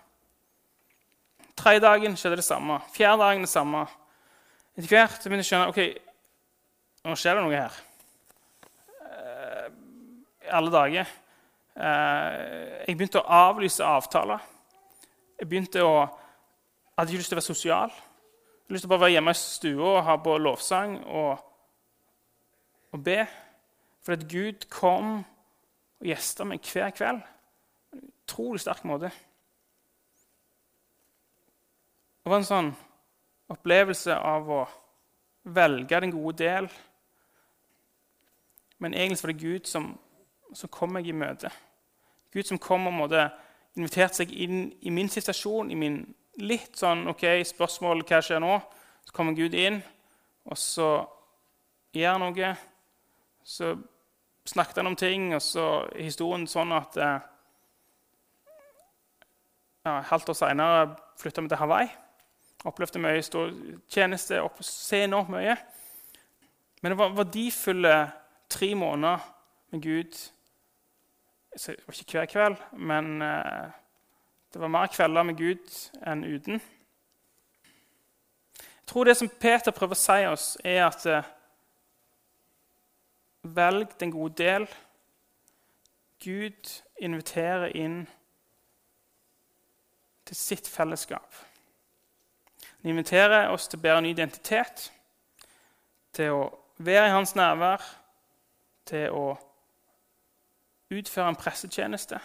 Tredje 1.59 1.83
dagen 1.85 2.17
skjedde 2.19 2.41
det 2.41 2.47
samme. 2.47 2.81
Fjerde 2.95 3.23
dagen 3.23 3.47
det 3.47 3.53
samme. 3.53 3.87
Etter 4.75 4.91
hvert 4.91 5.23
begynte 5.23 5.45
jeg 5.45 5.47
å 5.47 5.51
skjønne 5.51 5.73
ok, 5.73 5.83
nå 7.05 7.19
skjer 7.19 7.39
det 7.39 7.45
noe 7.45 7.59
her 7.59 7.83
alle 10.55 10.71
dager. 10.71 11.09
Eh, 11.75 12.85
jeg 12.87 12.97
begynte 12.97 13.23
å 13.23 13.31
avlyse 13.49 13.85
avtaler. 13.85 14.43
Jeg 15.41 15.49
begynte 15.51 15.83
å 15.85 15.97
hadde 16.95 17.11
ikke 17.11 17.23
lyst 17.23 17.33
til 17.33 17.37
å 17.37 17.41
være 17.41 17.51
sosial. 17.51 17.95
Jeg 17.95 18.69
hadde 18.69 18.77
lyst 18.77 18.87
til 18.87 18.91
å 18.91 18.95
bare 18.95 19.05
være 19.07 19.17
hjemme 19.17 19.35
i 19.35 19.41
stua 19.41 19.91
og 19.91 20.05
ha 20.07 20.17
på 20.23 20.37
lovsang 20.39 20.97
og, 21.05 21.45
og 22.95 23.05
be. 23.05 23.21
For 24.05 24.15
at 24.15 24.27
Gud 24.31 24.69
kom 24.71 25.17
og 25.25 26.07
gjesta 26.09 26.47
meg 26.47 26.65
hver 26.69 26.93
kveld 26.95 27.23
en 27.95 28.05
utrolig 28.05 28.63
sterk 28.63 28.85
måte. 28.87 29.11
Det 32.25 32.33
var 32.33 32.41
en 32.41 32.49
sånn 32.49 32.73
opplevelse 33.53 34.17
av 34.17 34.49
å 34.49 34.63
velge 35.55 36.01
den 36.01 36.15
gode 36.15 36.39
del. 36.41 36.69
Men 38.81 38.97
egentlig 38.97 39.27
var 39.27 39.33
det 39.35 39.45
Gud 39.45 39.69
som 39.69 39.93
som 40.55 40.71
kom 40.71 40.95
meg 40.95 41.09
i 41.09 41.15
møte. 41.17 41.51
Gud 42.35 42.47
som 42.49 42.61
kom 42.63 42.87
og 42.89 42.97
måtte 42.97 43.27
inviterte 43.75 44.23
seg 44.23 44.33
inn 44.33 44.69
i 44.83 44.93
min 44.95 45.11
situasjon, 45.11 45.71
i 45.71 45.79
min 45.79 45.99
litt 46.43 46.79
sånn 46.79 47.07
ok, 47.11 47.27
spørsmål 47.47 48.05
hva 48.07 48.21
skjer 48.25 48.43
nå? 48.43 48.59
Så 49.05 49.15
kommer 49.15 49.37
Gud 49.37 49.55
inn, 49.59 49.81
og 50.49 50.59
så 50.59 50.89
gjør 51.95 52.17
han 52.17 52.25
noe. 52.25 52.55
Så 53.45 53.75
snakket 54.49 54.81
han 54.81 54.91
om 54.91 54.99
ting, 54.99 55.29
og 55.37 55.43
så 55.45 55.67
er 55.93 56.07
historien 56.09 56.47
sånn 56.51 56.73
at 56.75 56.97
eh, 57.01 57.29
ja, 59.85 59.99
halvt 60.11 60.33
år 60.33 60.39
seinere 60.39 60.89
flytta 61.21 61.45
vi 61.45 61.53
til 61.53 61.61
Hawaii. 61.61 61.93
Opplevde 62.65 63.01
mye 63.03 63.23
stor 63.23 63.51
tjeneste, 63.93 64.41
opp, 64.43 64.63
se 64.65 65.03
enormt 65.05 65.33
mye. 65.35 65.57
Men 66.83 66.93
det 66.93 66.99
var 66.99 67.17
verdifulle 67.17 67.97
tre 68.53 68.75
måneder 68.79 69.27
med 69.73 69.83
Gud 69.83 70.23
det 71.55 71.77
var 71.87 71.95
ikke 71.95 72.19
hver 72.19 72.27
kveld, 72.27 72.57
men 72.73 73.23
eh, 73.23 73.71
det 74.53 74.61
var 74.61 74.69
mer 74.69 74.87
kvelder 74.87 75.23
med 75.23 75.37
Gud 75.37 75.91
enn 76.07 76.25
uten. 76.25 76.61
Jeg 78.59 78.87
tror 78.87 79.05
det 79.05 79.17
som 79.17 79.31
Peter 79.41 79.71
prøver 79.71 79.95
å 79.95 80.01
si 80.01 80.27
oss, 80.27 80.47
er 80.65 80.83
at 80.89 81.07
eh, 81.07 81.31
velg 83.43 83.95
den 84.01 84.11
gode 84.11 84.35
del. 84.43 84.67
Gud 86.25 86.75
inviterer 86.99 87.71
inn 87.77 88.03
til 90.27 90.37
sitt 90.37 90.69
fellesskap. 90.69 91.31
Han 92.85 92.91
inviterer 92.91 93.49
oss 93.49 93.65
til 93.65 93.79
å 93.81 93.81
bære 93.81 93.99
en 94.03 94.05
ny 94.05 94.11
identitet, 94.13 94.91
til 96.13 96.35
å 96.37 96.43
være 96.85 97.07
i 97.09 97.15
hans 97.15 97.31
nærvær, 97.33 97.81
til 98.85 99.09
å 99.09 99.23
utføre 100.93 101.33
en 101.33 101.39
pressetjeneste, 101.41 102.21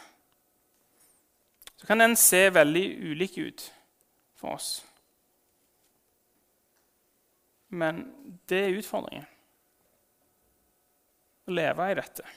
så 1.80 1.88
kan 1.88 2.04
den 2.04 2.18
se 2.20 2.50
veldig 2.52 2.84
ulik 3.08 3.38
ut 3.40 3.64
for 4.36 4.58
oss. 4.60 4.84
Men 7.72 8.04
det 8.52 8.60
er 8.66 8.76
utfordringen. 8.82 9.32
Å 11.48 11.56
leve 11.56 11.88
i 11.88 11.98
dette. 12.04 12.28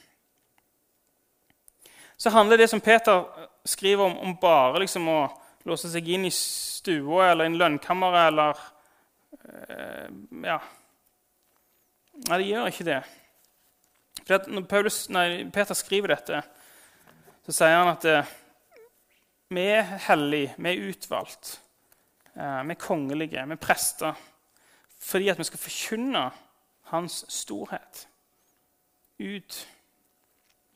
Så 2.15 2.31
handler 2.31 2.63
det 2.63 2.71
som 2.71 2.81
Peter 2.81 3.27
skriver 3.67 4.05
om, 4.05 4.19
om 4.23 4.39
bare 4.39 4.87
liksom 4.87 5.11
å 5.11 5.23
låse 5.69 5.91
seg 5.93 6.09
inn 6.15 6.27
i 6.27 6.33
stua 6.35 7.31
eller 7.33 7.49
i 7.49 7.59
lønnkammeret 7.59 8.29
eller 8.33 8.63
øh, 9.43 10.09
Ja. 10.45 10.61
Nei, 12.29 12.39
de 12.39 12.49
gjør 12.51 12.69
ikke 12.69 12.85
det. 12.87 12.99
For 14.27 14.51
når 14.53 14.67
Paulus, 14.69 14.99
nei, 15.11 15.45
Peter 15.51 15.75
skriver 15.75 16.13
dette, 16.13 16.43
så 17.47 17.55
sier 17.57 17.79
han 17.79 17.91
at 17.95 18.05
eh, 18.07 18.35
vi 19.53 19.65
er 19.73 19.97
hellige, 20.07 20.53
vi 20.59 20.71
er 20.75 20.91
utvalgt, 20.93 21.55
eh, 22.37 22.61
vi 22.69 22.77
er 22.77 22.81
kongelige, 22.81 23.47
vi 23.49 23.57
er 23.57 23.65
prester 23.65 24.29
fordi 25.03 25.33
at 25.33 25.39
vi 25.41 25.45
skal 25.49 25.59
forkynne 25.59 26.21
hans 26.93 27.25
storhet 27.33 28.05
ut 29.19 29.57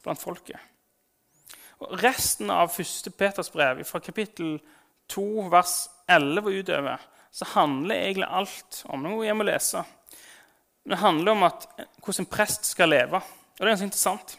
blant 0.02 0.18
folket. 0.18 0.58
Og 1.78 1.92
resten 2.02 2.50
av 2.50 2.72
1. 2.74 3.12
Peters 3.14 3.52
brev, 3.54 3.84
fra 3.86 4.00
kapittel 4.02 4.56
2, 5.12 5.26
vers 5.52 5.74
11 6.08 6.46
og 6.46 6.58
utover, 6.60 7.04
så 7.32 7.48
handler 7.52 7.94
egentlig 8.06 8.28
alt 8.30 8.80
om 8.88 9.06
jeg 9.22 9.36
må 9.36 9.46
lese. 9.46 9.82
Det 10.86 10.98
handler 10.98 11.32
om 11.32 11.44
at, 11.48 11.66
hvordan 11.98 12.24
en 12.24 12.30
prest 12.30 12.66
skal 12.66 12.88
leve. 12.88 13.18
Og 13.18 13.58
det 13.58 13.66
er 13.66 13.72
ganske 13.74 13.88
interessant. 13.90 14.36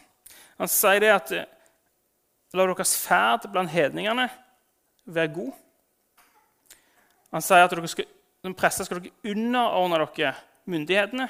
Han 0.58 0.70
sier 0.72 1.00
det 1.04 1.14
at 1.14 1.32
La 2.56 2.64
deres 2.64 2.94
ferd 2.96 3.44
blant 3.52 3.68
hedningene 3.68 4.24
være 5.04 5.28
god. 5.34 5.50
Han 7.36 7.44
sier 7.44 7.66
at 7.66 7.74
dere 7.74 7.90
skal 7.92 8.08
som 8.42 8.54
prester 8.56 8.86
skal 8.86 9.02
dere 9.02 9.34
underordne 9.34 9.98
dere 10.16 10.32
myndighetene. 10.70 11.26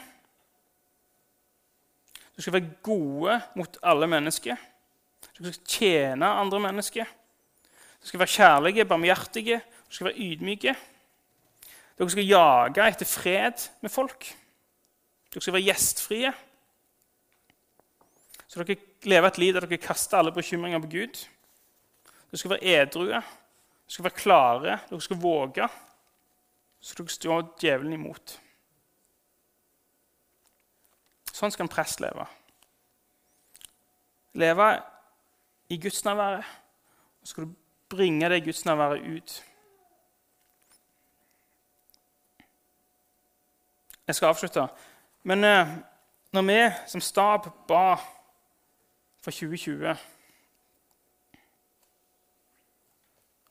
Dere 2.37 2.45
skal 2.45 2.55
være 2.55 2.75
gode 2.85 3.39
mot 3.59 3.79
alle 3.83 4.07
mennesker. 4.11 4.61
Dere 5.39 5.53
skal 5.53 5.65
tjene 5.67 6.29
andre 6.43 6.61
mennesker. 6.69 7.09
Dere 7.99 8.09
skal 8.09 8.21
være 8.23 8.35
kjærlige, 8.35 8.85
barmhjertige, 8.85 9.59
dere 9.61 9.97
skal 9.97 10.07
være 10.07 10.19
ydmyke. 10.19 10.77
Dere 11.99 12.11
skal 12.11 12.27
jage 12.27 12.89
etter 12.89 13.07
fred 13.07 13.65
med 13.81 13.91
folk. 13.91 14.29
Dere 15.35 15.43
skal 15.43 15.57
være 15.57 15.67
gjestfrie. 15.67 16.33
Så 18.49 18.63
dere 18.63 18.79
lever 19.03 19.29
et 19.29 19.39
liv 19.39 19.55
der 19.55 19.67
dere 19.67 19.83
kaster 19.83 20.19
alle 20.19 20.33
bekymringer 20.33 20.79
på 20.79 20.93
Gud. 20.95 21.27
Dere 22.31 22.39
skal 22.39 22.51
være 22.51 22.65
edrue, 22.83 23.11
dere 23.11 23.93
skal 23.93 24.05
være 24.05 24.21
klare, 24.23 24.79
dere 24.91 25.01
skal 25.01 25.23
våge 25.23 25.69
så 26.81 26.95
dere 26.99 27.11
står 27.13 27.47
djevelen 27.59 27.97
imot. 27.97 28.37
Sånn 31.35 31.53
skal 31.55 31.67
en 31.67 31.73
prest 31.73 32.01
leve. 32.03 32.27
Leve 34.39 34.69
i 35.73 35.79
gudsnærværet, 35.83 36.47
så 37.23 37.33
skal 37.33 37.47
du 37.47 37.57
bringe 37.89 38.29
det 38.29 38.45
gudsnærværet 38.45 39.17
ut. 39.17 39.45
Jeg 44.07 44.15
skal 44.15 44.27
avslutte. 44.27 44.69
Men 45.23 45.45
eh, 45.45 45.69
når 46.33 46.43
vi 46.43 46.75
som 46.87 47.01
stab 47.01 47.49
ba 47.69 47.95
for 49.23 49.31
2020 49.31 49.97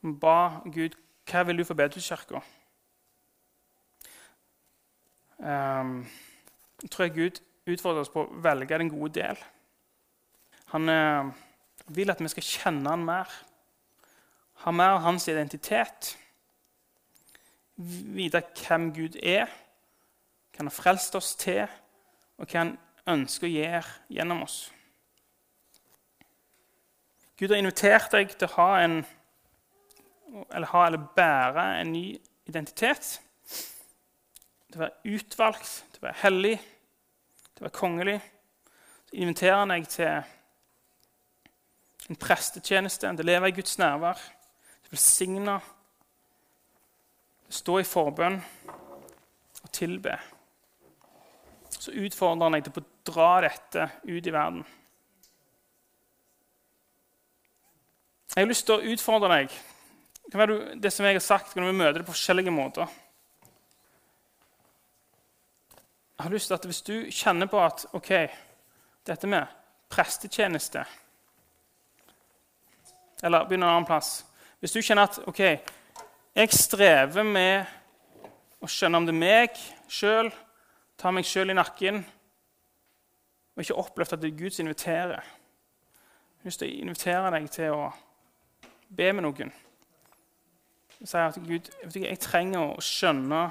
Vi 0.02 0.14
ba 0.22 0.62
Gud 0.66 0.96
hva 1.28 1.44
vil 1.44 1.58
du 1.58 1.64
for 1.64 1.74
Bedelskirka? 1.74 2.40
um, 5.40 6.08
tror 6.92 7.04
jeg 7.04 7.14
Gud 7.14 7.42
utfordrer 7.68 8.04
oss 8.04 8.14
på 8.14 8.24
å 8.24 8.42
velge 8.44 8.80
den 8.80 8.92
gode 8.92 9.20
del. 9.20 9.40
Han 10.74 10.92
uh, 10.92 11.32
vil 11.94 12.12
at 12.12 12.22
vi 12.24 12.32
skal 12.32 12.48
kjenne 12.48 12.94
han 12.94 13.06
mer, 13.08 13.32
ha 14.64 14.72
mer 14.72 14.98
av 14.98 15.04
hans 15.06 15.28
identitet. 15.28 16.16
Vite 17.78 18.42
hvem 18.64 18.90
Gud 18.96 19.20
er, 19.22 19.46
hva 20.52 20.64
han 20.64 20.72
har 20.72 20.78
frelst 20.78 21.16
oss 21.18 21.36
til, 21.38 21.68
og 22.38 22.50
hva 22.50 22.64
han 22.64 22.74
ønsker 23.08 23.48
å 23.48 23.54
gjøre 23.54 24.16
gjennom 24.18 24.44
oss. 24.48 24.58
Gud 27.38 27.54
har 27.54 27.62
invitert 27.62 28.10
deg 28.16 28.34
til 28.34 28.50
å 28.50 28.56
ha 28.56 28.72
en, 28.82 28.96
eller, 30.50 30.68
ha, 30.72 30.86
eller 30.88 31.04
bære 31.16 31.66
en 31.84 31.92
ny 31.94 32.08
identitet 32.50 33.20
til 33.46 34.80
å 34.80 34.84
være 34.88 35.14
utvalgt, 35.18 35.70
til 35.94 36.02
å 36.02 36.08
være 36.08 36.22
hellig, 36.24 36.56
til 37.54 37.62
å 37.62 37.68
være 37.68 37.78
kongelig. 37.78 38.18
Så 39.08 39.20
inviterer 39.22 39.62
han 39.62 39.76
deg 39.76 39.86
til 39.92 40.10
en 42.08 42.20
prestetjeneste, 42.20 43.14
til 43.14 43.26
å 43.26 43.30
leve 43.30 43.52
i 43.52 43.56
Guds 43.56 43.78
nærvær, 43.80 44.20
velsigne, 44.92 45.60
stå 47.50 47.80
i 47.80 47.88
forbønn 47.88 48.40
og 49.64 49.72
tilbe. 49.76 50.18
Så 51.78 51.94
utfordrer 51.96 52.48
han 52.48 52.58
deg 52.58 52.68
til 52.68 52.82
å 52.82 52.86
dra 53.08 53.32
dette 53.48 53.90
ut 54.08 54.28
i 54.28 54.34
verden. 54.34 54.66
Jeg 58.38 58.44
har 58.44 58.52
lyst 58.52 58.68
til 58.68 58.78
å 58.78 58.94
utfordre 58.94 59.34
deg. 59.34 59.54
Det 60.78 60.92
som 60.94 61.08
jeg 61.08 61.18
har 61.18 61.24
sagt, 61.24 61.54
kan 61.54 61.66
vi 61.66 61.74
møte 61.74 61.98
det 61.98 62.06
på 62.06 62.14
forskjellige 62.14 62.54
måter. 62.54 62.90
Jeg 66.18 66.26
har 66.26 66.34
lyst 66.34 66.52
til 66.52 66.58
at 66.58 66.66
Hvis 66.66 66.82
du 66.82 67.12
kjenner 67.12 67.50
på 67.50 67.62
at 67.62 67.86
ok, 67.94 68.12
dette 69.06 69.28
med 69.28 69.46
prestetjeneste 69.90 70.86
Eller 73.24 73.46
begynner 73.46 73.68
en 73.68 73.74
annen 73.74 73.86
plass. 73.86 74.27
Hvis 74.60 74.74
du 74.74 74.82
kjenner 74.82 75.06
at 75.06 75.20
ok, 75.30 75.40
jeg 76.38 76.54
strever 76.54 77.26
med 77.26 77.66
å 78.62 78.70
skjønne 78.70 78.98
om 78.98 79.06
det 79.06 79.14
er 79.14 79.20
meg 79.22 79.60
sjøl, 79.92 80.32
ta 80.98 81.12
meg 81.14 81.28
sjøl 81.30 81.54
i 81.54 81.58
nakken 81.58 82.02
og 83.54 83.62
ikke 83.62 83.78
opplevd 83.78 84.16
at 84.16 84.24
det 84.24 84.32
er 84.32 84.40
Gud 84.40 84.56
som 84.56 84.66
inviterer. 84.66 85.22
Jeg 85.22 86.42
har 86.42 86.50
lyst 86.50 86.62
til 86.62 86.74
å 86.74 86.82
invitere 86.88 87.32
deg 87.34 87.48
til 87.54 87.78
å 87.78 87.86
be 88.98 89.12
med 89.14 89.28
noen. 89.28 89.54
Si 90.98 91.22
at 91.22 91.38
Gud, 91.46 91.70
jeg 91.94 92.20
trenger 92.22 92.66
å 92.66 92.82
skjønne 92.82 93.46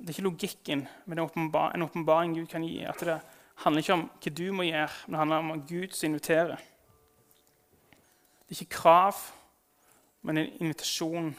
det 0.00 0.08
er 0.08 0.14
ikke 0.14 0.24
logikken, 0.24 0.86
men 1.04 1.18
det 1.18 1.24
er 1.24 1.74
en 1.74 1.84
åpenbaring 1.84 2.32
Gud 2.32 2.46
kan 2.48 2.64
gi. 2.64 2.78
At 2.88 3.00
Det 3.00 3.18
handler 3.64 3.82
ikke 3.82 3.92
om 3.92 4.06
hva 4.08 4.30
du 4.32 4.46
må 4.52 4.64
gjøre, 4.64 4.94
men 5.06 5.12
det 5.12 5.18
handler 5.18 5.36
om 5.36 5.50
at 5.52 5.66
Gud 5.68 5.92
som 5.92 6.06
inviterer. 6.08 6.56
Det 8.48 8.56
er 8.56 8.62
ikke 8.62 8.76
krav, 8.78 9.20
men 10.22 10.38
en 10.38 10.50
invitasjon 10.60 11.34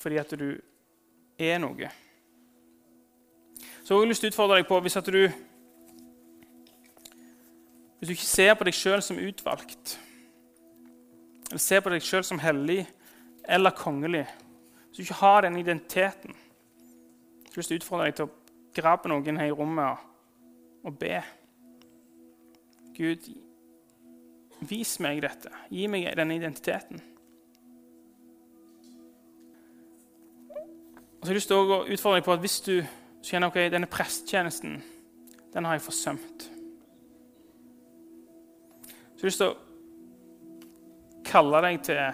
fordi 0.00 0.18
at 0.20 0.34
du 0.38 0.48
er 1.38 1.58
noe. 1.62 1.90
Så 3.84 3.94
jeg 3.94 4.00
har 4.00 4.08
lyst 4.10 4.24
til 4.24 4.30
å 4.30 4.34
utfordre 4.34 4.60
deg 4.60 4.68
på 4.68 4.80
hvis 4.84 4.96
at 5.00 5.10
du 5.12 5.24
Hvis 7.98 8.08
du 8.08 8.12
ikke 8.12 8.28
ser 8.28 8.54
på 8.54 8.64
deg 8.68 8.76
sjøl 8.76 9.00
som 9.00 9.16
utvalgt, 9.16 9.94
eller 11.48 11.62
ser 11.62 11.80
på 11.80 11.88
deg 11.88 12.04
sjøl 12.04 12.24
som 12.26 12.40
hellig 12.42 12.82
eller 13.48 13.72
kongelig, 13.72 14.26
hvis 14.90 14.98
du 14.98 15.02
ikke 15.06 15.20
har 15.22 15.46
den 15.46 15.56
identiteten 15.56 16.34
jeg 17.54 17.60
har 17.60 17.62
lyst 17.62 17.70
til 17.70 17.76
å 17.78 17.82
utfordre 17.84 18.06
deg 18.08 18.14
til 18.18 18.26
å 18.26 18.32
grabbe 18.74 19.10
noen 19.12 19.36
her 19.38 19.46
i 19.46 19.54
rommet 19.54 20.06
og 20.82 20.96
be. 20.98 21.20
Gud, 22.96 23.28
vis 24.66 24.96
meg 24.98 25.20
dette. 25.22 25.52
Gi 25.70 25.86
meg 25.86 26.08
denne 26.18 26.34
identiteten. 26.34 26.98
Så 31.24 31.30
har 31.30 31.32
jeg 31.32 31.40
lyst 31.40 31.48
til 31.48 31.56
å 31.56 31.76
utfordre 31.88 32.18
deg 32.18 32.26
på 32.26 32.32
at 32.34 32.40
Hvis 32.42 32.58
du 32.66 32.74
kjenner 33.24 33.48
ok, 33.48 33.54
denne 33.72 33.88
presttjenesten 33.88 34.74
den 35.54 35.64
har 35.64 35.78
jeg 35.78 35.84
forsømt. 35.86 36.44
Så 38.84 39.22
jeg 39.22 39.22
har 39.22 39.30
lyst 39.30 39.40
til 39.40 39.54
å 39.54 41.24
kalle 41.24 41.62
deg 41.64 41.80
til 41.88 42.02
å 42.02 42.10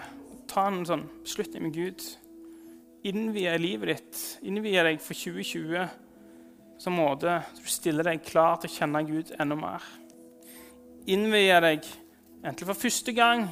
ta 0.47 0.63
en 0.69 0.87
sånn 0.87 1.03
beslutning 1.25 1.67
med 1.67 1.75
Gud. 1.75 2.07
Innvie 3.11 3.59
livet 3.59 3.91
ditt, 3.91 4.23
innvie 4.47 4.87
deg 4.87 5.03
for 5.03 5.17
2020 5.17 6.79
som 6.79 6.95
måte 6.95 7.41
så 7.51 7.65
du 7.65 7.69
stiller 7.69 8.07
deg 8.07 8.23
klar 8.23 8.61
til 8.61 8.71
å 8.71 8.77
kjenne 8.79 9.03
Gud 9.11 9.35
enda 9.35 9.59
mer. 9.59 9.93
Innvie 11.11 11.59
deg 11.67 11.95
enten 12.45 12.63
for 12.63 12.79
første 12.79 13.11
gang, 13.17 13.49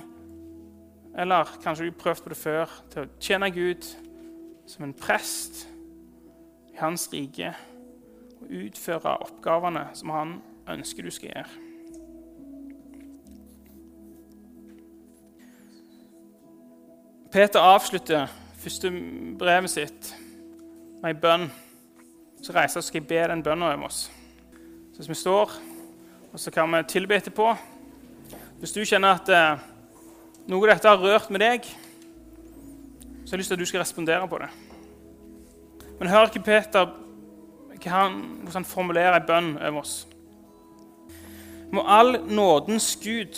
eller 1.19 1.57
kanskje 1.59 1.89
du 1.89 1.91
har 1.91 2.03
prøvd 2.05 2.23
på 2.23 2.31
det 2.31 2.39
før, 2.47 2.77
til 2.93 3.03
å 3.03 3.11
tjene 3.19 3.51
Gud 3.51 3.95
som 4.69 4.85
en 4.85 4.93
prest 4.93 5.65
i 6.69 6.77
Hans 6.77 7.07
rike 7.13 7.49
og 8.39 8.51
utføre 8.53 9.17
oppgavene 9.25 9.87
som 9.97 10.13
Han 10.13 10.35
ønsker 10.69 11.03
du 11.03 11.11
skal 11.11 11.33
gjøre. 11.33 11.65
Peter 17.29 17.61
avslutter 17.61 18.29
første 18.57 18.91
brevet 19.39 19.73
sitt 19.73 20.13
med 21.01 21.11
ei 21.11 21.17
bønn. 21.17 21.49
så 22.41 22.53
reiser 22.53 22.79
jeg 22.79 22.83
og 22.83 22.87
skal 22.87 23.01
be 23.01 23.19
den 23.27 23.43
bønnen 23.43 23.67
over 23.67 23.85
oss. 23.85 24.11
Så 24.93 24.97
hvis 24.97 25.09
vi 25.09 25.13
står, 25.13 25.51
og 26.33 26.39
så 26.39 26.51
kan 26.51 26.71
vi 26.71 26.83
tilbe 26.87 27.15
etterpå 27.15 27.55
Hvis 28.59 28.71
du 28.71 28.85
kjenner 28.85 29.15
at 29.15 29.29
eh, 29.29 29.59
noe 30.47 30.67
av 30.67 30.73
dette 30.75 30.87
har 30.87 30.97
rørt 30.99 31.29
med 31.29 31.39
deg, 31.39 31.67
så 33.29 33.35
har 33.35 33.37
jeg 33.37 33.43
lyst 33.43 33.51
til 33.51 33.59
at 33.59 33.61
du 33.61 33.69
skal 33.69 33.83
respondere 33.83 34.27
på 34.27 34.37
det. 34.41 34.47
Men 35.99 36.09
hør 36.09 36.31
ikke 36.31 36.41
Peter 36.47 36.87
hva 37.75 37.91
han, 37.93 38.15
hvordan 38.41 38.55
han 38.57 38.65
formulerer 38.65 39.19
en 39.19 39.27
bønn 39.27 39.51
over 39.59 39.83
oss. 39.83 39.93
Må 41.69 41.83
all 41.85 42.17
nådens 42.25 42.87
Gud, 43.03 43.37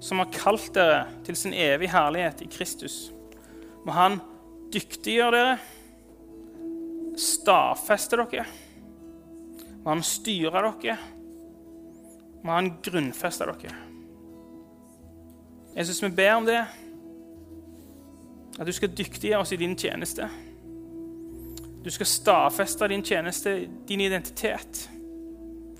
som 0.00 0.24
har 0.24 0.32
kalt 0.32 0.72
dere 0.72 1.04
til 1.28 1.36
sin 1.36 1.52
evige 1.52 1.92
herlighet 1.92 2.40
i 2.40 2.48
Kristus, 2.48 3.12
må 3.84 3.92
han 3.92 4.16
dyktiggjøre 4.72 5.36
dere, 5.36 5.54
stadfeste 7.20 8.24
dere, 8.24 8.48
må 9.84 9.98
han 9.98 10.06
styre 10.16 10.64
dere, 10.80 11.00
må 12.40 12.56
han 12.56 12.72
grunnfeste 12.80 13.52
dere. 13.52 13.80
Jeg 15.76 15.90
syns 15.90 16.06
vi 16.08 16.16
ber 16.24 16.38
om 16.40 16.48
det, 16.48 16.64
at 18.60 18.66
du 18.66 18.72
skal 18.72 18.92
dyktige 18.92 19.38
oss 19.38 19.52
i 19.52 19.56
din 19.56 19.76
tjeneste. 19.76 20.28
Du 21.84 21.90
skal 21.90 22.06
stadfeste 22.06 22.88
din 22.88 23.02
tjeneste, 23.02 23.68
din 23.88 24.00
identitet, 24.00 24.90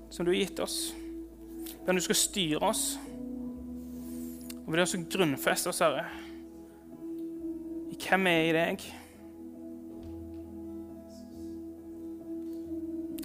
som 0.09 0.25
du 0.25 0.31
har 0.31 0.39
gitt 0.39 0.59
oss. 0.59 0.95
Men 1.85 1.95
du 1.95 2.01
skal 2.01 2.15
styre 2.15 2.63
oss. 2.71 2.99
Og 4.65 4.73
det 4.73 4.81
også 4.81 5.03
grunnfeste 5.13 5.69
oss, 5.69 5.79
Herre, 5.83 6.05
i 7.91 7.97
hvem 8.01 8.25
vi 8.25 8.33
er 8.33 8.49
i 8.49 8.57
deg. 8.57 8.89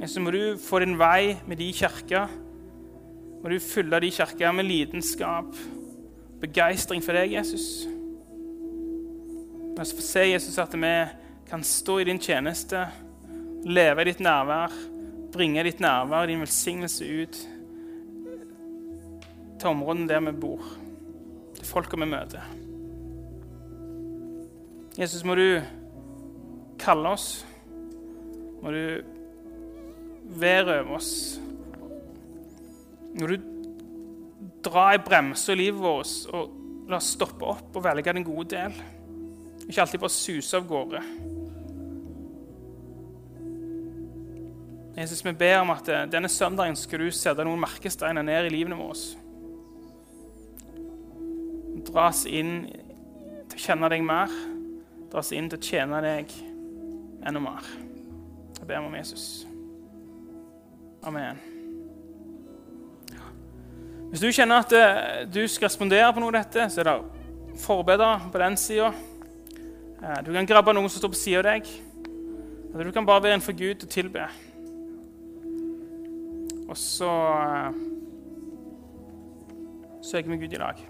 Så 0.07 0.21
må 0.21 0.31
du 0.35 0.59
få 0.61 0.83
din 0.85 0.99
vei 1.01 1.37
med 1.49 1.57
de 1.57 1.73
kirker. 1.73 2.29
Må 3.41 3.49
du 3.49 3.61
fylle 3.63 4.01
de 4.05 4.11
kirker 4.13 4.53
med 4.53 4.69
lidenskap, 4.69 5.57
begeistring 6.41 7.05
for 7.05 7.17
deg, 7.17 7.39
Jesus. 7.39 7.87
La 9.77 9.85
så 9.85 10.01
se, 10.01 10.23
Jesus, 10.25 10.57
at 10.59 10.73
vi 10.73 10.93
kan 11.51 11.65
stå 11.65 11.99
i 12.01 12.07
din 12.09 12.19
tjeneste, 12.19 12.87
leve 13.69 14.03
i 14.03 14.09
ditt 14.09 14.23
nærvær, 14.25 14.73
bringe 15.35 15.65
ditt 15.67 15.83
nærvær 15.85 16.25
og 16.25 16.31
din 16.31 16.41
velsignelse 16.41 17.05
ut 17.05 17.41
til 19.61 19.69
områdene 19.69 20.09
der 20.09 20.25
vi 20.31 20.33
bor, 20.41 20.65
til 21.59 21.69
folka 21.69 22.01
vi 22.01 22.09
møter. 22.09 22.49
Jesus, 24.97 25.21
må 25.29 25.37
du 25.37 25.61
kalle 26.81 27.13
oss. 27.13 27.45
Må 28.63 28.73
du 28.73 29.05
være 30.41 30.81
over 30.81 30.97
oss. 30.97 31.13
Må 33.13 33.29
du 33.29 33.37
dra 34.65 34.95
i 34.97 35.05
bremsa 35.05 35.53
i 35.53 35.61
livet 35.67 35.85
vårt 35.85 36.31
og 36.33 36.89
la 36.89 36.97
oss 36.97 37.13
stoppe 37.13 37.45
opp 37.45 37.77
og 37.77 37.85
velge 37.85 38.17
den 38.17 38.25
gode 38.25 38.55
del. 38.57 38.85
Ikke 39.67 39.83
alltid 39.83 40.01
bare 40.01 40.15
suse 40.15 40.57
av 40.57 40.67
gårde. 40.69 41.03
Jesus, 44.97 45.25
vi 45.27 45.33
ber 45.37 45.59
om 45.61 45.71
at 45.75 45.89
eh, 45.93 46.07
denne 46.09 46.29
søndagen 46.33 46.77
skal 46.79 47.03
du 47.05 47.11
sette 47.13 47.45
noen 47.45 47.61
merkesteiner 47.61 48.25
ned 48.25 48.47
i 48.49 48.53
livene 48.55 48.79
våre. 48.79 48.97
Dra 51.87 52.07
oss 52.09 52.23
inn 52.25 52.63
til 53.51 53.59
å 53.59 53.65
kjenne 53.67 53.91
deg 53.93 54.07
mer. 54.07 54.33
Dra 55.13 55.21
oss 55.21 55.35
inn 55.37 55.51
til 55.53 55.61
å 55.61 55.67
tjene 55.67 56.01
deg 56.05 56.33
enda 57.27 57.43
mer. 57.43 57.69
Jeg 58.57 58.71
ber 58.71 58.87
om 58.87 58.97
Jesus. 58.97 59.27
Amen. 61.05 61.43
Hvis 64.09 64.23
du 64.23 64.31
kjenner 64.33 64.65
at 64.65 64.73
eh, 64.73 65.27
du 65.29 65.43
skal 65.51 65.69
respondere 65.69 66.09
på 66.15 66.25
noe 66.25 66.33
av 66.33 66.39
dette, 66.39 66.71
så 66.73 66.81
er 66.81 66.89
det 66.89 67.61
forbedere 67.61 68.31
på 68.33 68.41
den 68.41 68.57
sida. 68.61 68.95
Eh, 70.03 70.19
du 70.25 70.33
kan 70.33 70.49
grabbe 70.49 70.75
noen 70.77 70.91
som 70.91 71.01
står 71.01 71.13
på 71.15 71.21
sida 71.21 71.41
av 71.41 71.49
deg. 71.49 71.71
Eller 72.73 72.85
du 72.85 72.93
kan 72.93 73.07
bare 73.09 73.23
være 73.25 73.39
innenfor 73.39 73.57
Gud 73.57 73.87
og 73.87 73.93
tilbe. 73.93 74.27
Og 76.67 76.77
så 76.77 77.09
uh, 77.09 77.77
søker 80.03 80.33
vi 80.33 80.41
Gud 80.43 80.53
i 80.53 80.61
lag. 80.61 80.83